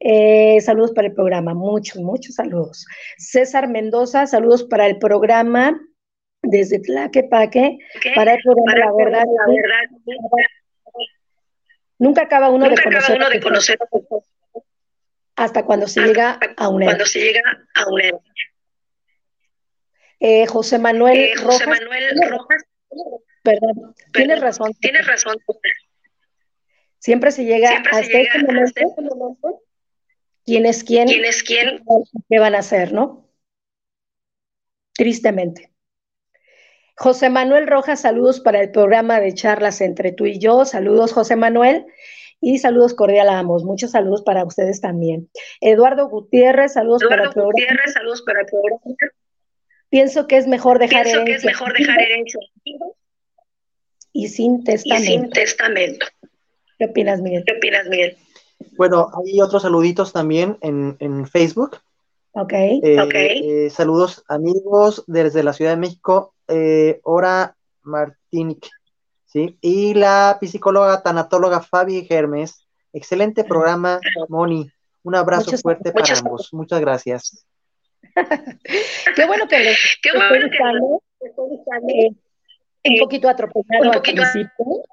[0.00, 2.86] Eh, saludos para el programa, muchos, muchos saludos.
[3.18, 5.80] César Mendoza, saludos para el programa
[6.42, 8.12] desde Tlaquepaque, ¿Qué?
[8.16, 9.22] para el programa Para La Verdad.
[9.22, 10.48] programa, la verdad.
[11.98, 13.78] Nunca acaba uno Nunca de acaba conocer uno de conocer
[15.36, 16.92] hasta cuando se hasta llega a una edad.
[16.92, 17.40] cuando se llega
[17.76, 18.18] a una edad.
[20.24, 22.62] Eh, José Manuel Eh, José Rojas, Manuel Rojas,
[23.42, 25.36] perdón, tienes razón, tienes razón.
[27.00, 29.62] siempre se llega Siempre se hasta llega este momento, hasta este momento.
[30.44, 31.82] quién es quién, ¿Quién es quién?
[32.28, 33.28] qué van a hacer, ¿no?
[34.92, 35.72] Tristemente.
[36.96, 40.64] José Manuel Rojas, saludos para el programa de charlas entre tú y yo.
[40.64, 41.84] Saludos, José Manuel.
[42.40, 43.64] Y saludos cordiales a ambos.
[43.64, 45.28] Muchos saludos para ustedes también.
[45.60, 47.52] Eduardo Gutiérrez, saludos para el programa.
[47.52, 48.80] Gutiérrez, saludos para el programa.
[49.92, 52.40] Pienso que es mejor dejar Pienso que es herencia mejor dejar herencia
[54.14, 55.06] y sin y testamento.
[55.06, 56.06] sin testamento.
[56.78, 57.44] ¿Qué opinas, Miguel?
[57.46, 58.16] ¿Qué opinas, Miguel?
[58.78, 61.78] Bueno, hay otros saluditos también en, en Facebook.
[62.32, 62.52] Ok.
[62.54, 63.14] Eh, Ok.
[63.14, 68.70] eh, saludos amigos desde la Ciudad de México, eh, Hora Martinique,
[69.26, 69.58] ¿sí?
[69.60, 72.66] Y la psicóloga tanatóloga Fabi Germes.
[72.94, 74.70] Excelente programa, Moni.
[75.02, 76.48] Un abrazo Muchas- fuerte para muchas- ambos.
[76.54, 77.44] Muchas gracias.
[79.16, 81.88] Qué bueno que les Qué estoy bueno que buscando, estoy buscando.
[81.88, 82.08] eh,
[82.84, 84.84] un Eh, poquito atropellado un al poquito- principio,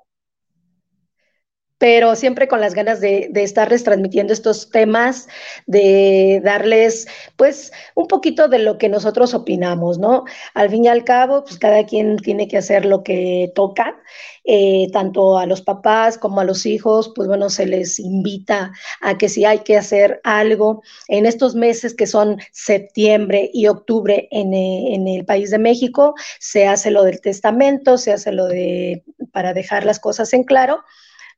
[1.80, 5.28] pero siempre con las ganas de, de estarles transmitiendo estos temas,
[5.66, 7.08] de darles,
[7.38, 10.26] pues, un poquito de lo que nosotros opinamos, ¿no?
[10.54, 13.98] Al fin y al cabo, pues cada quien tiene que hacer lo que toca,
[14.44, 18.72] eh, tanto a los papás como a los hijos, pues bueno, se les invita
[19.02, 24.28] a que si hay que hacer algo en estos meses que son septiembre y octubre
[24.32, 28.48] en, eh, en el país de México, se hace lo del testamento, se hace lo
[28.48, 30.84] de, para dejar las cosas en claro.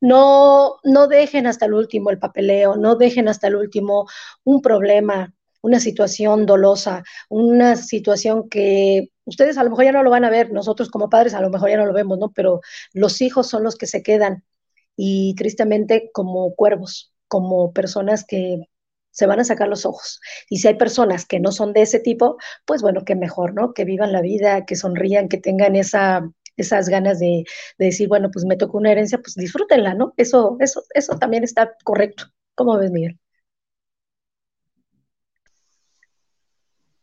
[0.02, 4.08] No, no dejen hasta el último el papeleo, no dejen hasta el último
[4.44, 10.10] un problema, una situación dolosa, una situación que ustedes a lo mejor ya no lo
[10.10, 12.32] van a ver, nosotros como padres a lo mejor ya no lo vemos, ¿no?
[12.32, 12.62] Pero
[12.94, 14.44] los hijos son los que se quedan
[14.96, 18.60] y tristemente como cuervos, como personas que
[19.12, 20.20] se van a sacar los ojos.
[20.50, 23.74] Y si hay personas que no son de ese tipo, pues bueno, que mejor, ¿no?
[23.74, 26.30] Que vivan la vida, que sonrían, que tengan esa,
[26.62, 27.44] esas ganas de,
[27.78, 30.14] de decir, bueno, pues me tocó una herencia, pues disfrútenla, ¿no?
[30.18, 32.26] Eso, eso, eso también está correcto.
[32.56, 33.20] ¿Cómo ves, Miguel?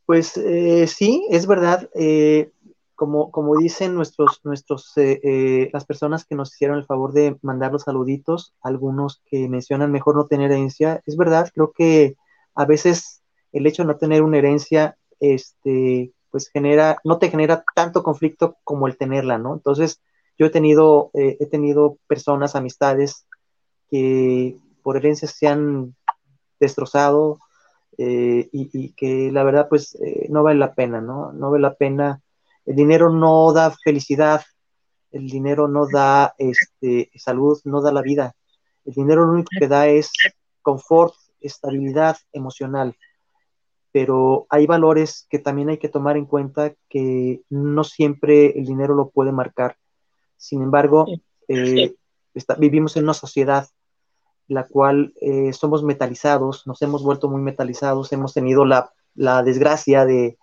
[0.06, 1.90] Pues eh, sí, es verdad.
[1.94, 2.50] Eh,
[2.94, 7.70] como, como dicen nuestros, nuestros, eh, las personas que nos hicieron el favor de mandar
[7.70, 12.16] los saluditos, algunos que mencionan mejor no tener herencia, es verdad, creo que
[12.56, 17.64] a veces el hecho de no tener una herencia, este, pues genera, no te genera
[17.74, 19.54] tanto conflicto como el tenerla, ¿no?
[19.54, 20.00] Entonces,
[20.38, 23.26] yo he tenido, eh, he tenido personas, amistades
[23.90, 25.96] que por herencias se han
[26.60, 27.40] destrozado
[27.96, 31.32] eh, y, y, que la verdad, pues, eh, no vale la pena, ¿no?
[31.32, 32.20] No vale la pena
[32.68, 34.42] el dinero no da felicidad,
[35.10, 38.36] el dinero no da este, salud, no da la vida.
[38.84, 40.12] El dinero lo único que da es
[40.60, 42.94] confort, estabilidad emocional.
[43.98, 48.94] Pero hay valores que también hay que tomar en cuenta que no siempre el dinero
[48.94, 49.76] lo puede marcar.
[50.36, 51.06] Sin embargo,
[51.48, 51.94] eh,
[52.34, 53.66] está, vivimos en una sociedad
[54.46, 60.06] la cual eh, somos metalizados, nos hemos vuelto muy metalizados, hemos tenido la, la desgracia
[60.06, 60.38] de,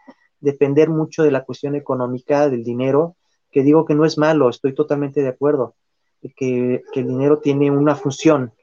[0.45, 3.16] depender mucho de la cuestión económica, del dinero,
[3.51, 5.76] que digo que no es malo, estoy totalmente de acuerdo,
[6.22, 8.53] que, que, el dinero tiene una función,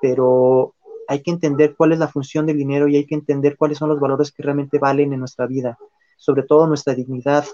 [0.00, 0.74] pero
[1.12, 3.90] hay que entender cuál es la función del dinero y hay que entender cuáles son
[3.90, 5.76] los valores que realmente valen en nuestra vida,
[6.16, 7.44] sobre todo nuestra dignidad,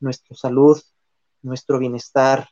[0.00, 0.80] nuestra salud,
[1.42, 2.48] nuestro bienestar,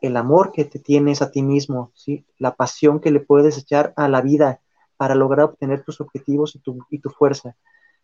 [0.00, 2.24] el amor que te tienes a ti mismo, ¿sí?
[2.38, 4.62] la pasión que le puedes echar a la vida
[4.96, 7.54] para lograr obtener tus objetivos y tu, y tu fuerza.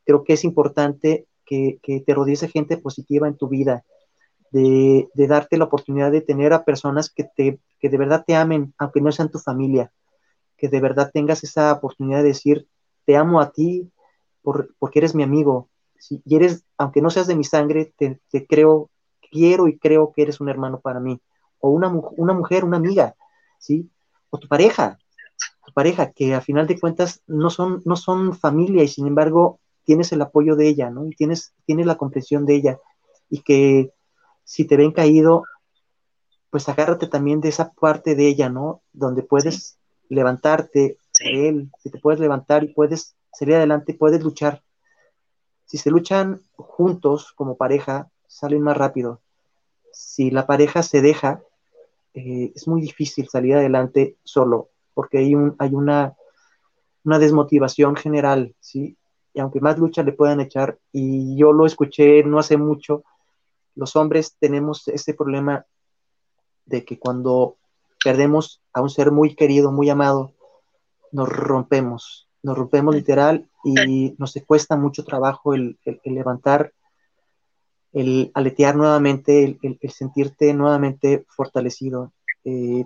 [0.05, 3.83] Creo que es importante que, que, te rodees de gente positiva en tu vida,
[4.51, 8.37] de, de, darte la oportunidad de tener a personas que, te, que de verdad te
[8.37, 9.91] amen, aunque no sean tu familia,
[10.59, 12.69] que de verdad tengas esa oportunidad de decir,
[13.07, 13.91] te amo a ti
[14.43, 18.21] por, porque eres mi amigo, si, y eres, aunque no seas de mi sangre, te,
[18.31, 18.91] te, creo,
[19.31, 21.21] quiero y creo que eres un hermano para mí,
[21.61, 23.15] o una, una mujer, una amiga,
[23.59, 23.91] ¿sí?
[24.31, 24.99] O tu pareja,
[25.65, 29.61] tu pareja, que a final de cuentas no son, no son familia y sin embargo
[29.85, 31.07] tienes el apoyo de ella, ¿no?
[31.07, 32.79] Y tienes, tienes la comprensión de ella.
[33.31, 33.93] Y que
[34.45, 35.45] si te ven caído,
[36.51, 38.83] pues agárrate también de esa parte de ella, ¿no?
[38.93, 39.78] Donde puedes.
[40.09, 44.63] Levantarte él, que te puedes levantar y puedes salir adelante, puedes luchar.
[45.65, 49.21] Si se luchan juntos como pareja, salen más rápido.
[49.93, 51.43] Si la pareja se deja,
[52.15, 56.17] eh, es muy difícil salir adelante solo, porque hay, un, hay una,
[57.05, 58.97] una desmotivación general, ¿sí?
[59.35, 63.05] y aunque más lucha le puedan echar, y yo lo escuché no hace mucho,
[63.75, 65.65] los hombres tenemos ese problema
[66.67, 67.57] de que cuando
[68.03, 70.33] perdemos a un ser muy querido, muy amado,
[71.13, 76.73] nos rompemos, nos rompemos literal y nos cuesta mucho trabajo el, el, el levantar,
[77.93, 82.13] el aletear nuevamente, el, el sentirte nuevamente fortalecido.
[82.45, 82.85] Eh,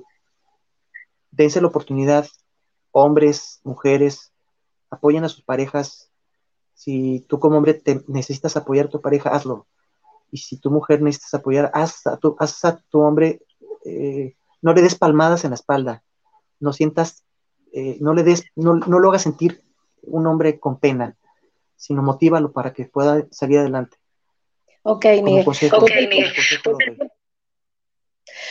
[1.30, 2.26] dense la oportunidad,
[2.92, 4.32] hombres, mujeres,
[4.90, 6.10] apoyen a sus parejas,
[6.74, 9.66] si tú como hombre te necesitas apoyar a tu pareja, hazlo.
[10.30, 13.42] Y si tu mujer necesitas apoyar, haz a tu, haz a tu hombre,
[13.84, 16.02] eh, no le des palmadas en la espalda,
[16.60, 17.24] no sientas,
[17.72, 19.62] eh, no le des, no, no, lo hagas sentir
[20.02, 21.16] un hombre con pena,
[21.76, 23.96] sino motívalo para que pueda salir adelante.
[24.82, 25.44] Ok, Miguel.
[25.44, 26.32] Consejo, okay, Miguel.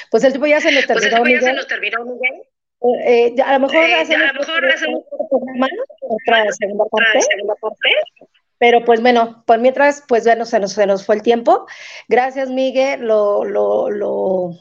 [0.10, 1.42] Pues el tiempo ya se nos terminó, pues Miguel.
[1.42, 2.44] Ya se nos terminó, Miguel.
[3.06, 5.68] Eh, ya, a lo mejor eh, hacemos, a lo mejor hacemos programa,
[6.00, 7.10] otra segunda parte.
[7.10, 7.90] Otra segunda parte.
[8.58, 11.66] Pero pues bueno, por mientras, pues bueno, se nos, se nos fue el tiempo.
[12.08, 13.02] Gracias, Miguel.
[13.02, 14.52] Lo, lo, lo,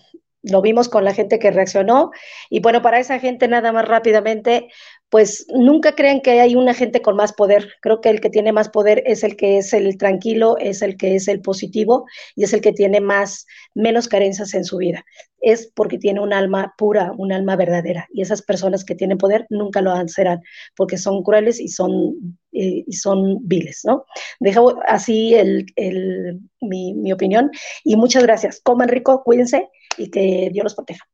[0.43, 2.11] lo vimos con la gente que reaccionó.
[2.49, 4.69] Y bueno, para esa gente, nada más rápidamente,
[5.11, 7.69] pues nunca crean que hay una gente con más poder.
[7.83, 10.97] Creo que el que tiene más poder es el que es el tranquilo, es el
[10.97, 15.05] que es el positivo y es el que tiene más, menos carencias en su vida.
[15.41, 18.09] Es porque tiene un alma pura, un alma verdadera.
[18.13, 20.41] Y esas personas que tienen poder nunca lo serán,
[20.77, 24.05] porque son crueles y son, eh, son viles, ¿no?
[24.39, 27.51] Dejo así el, el, mi, mi opinión.
[27.85, 28.61] Y muchas gracias.
[28.63, 31.05] Coman rico, cuídense y que Dios los proteja.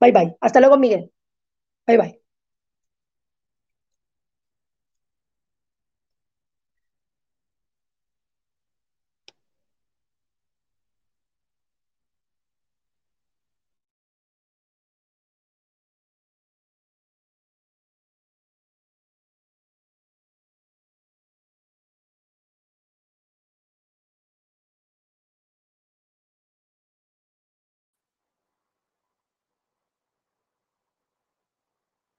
[0.00, 0.36] Bye bye.
[0.40, 1.10] Hasta luego, Miguel.
[1.86, 2.23] Bye bye.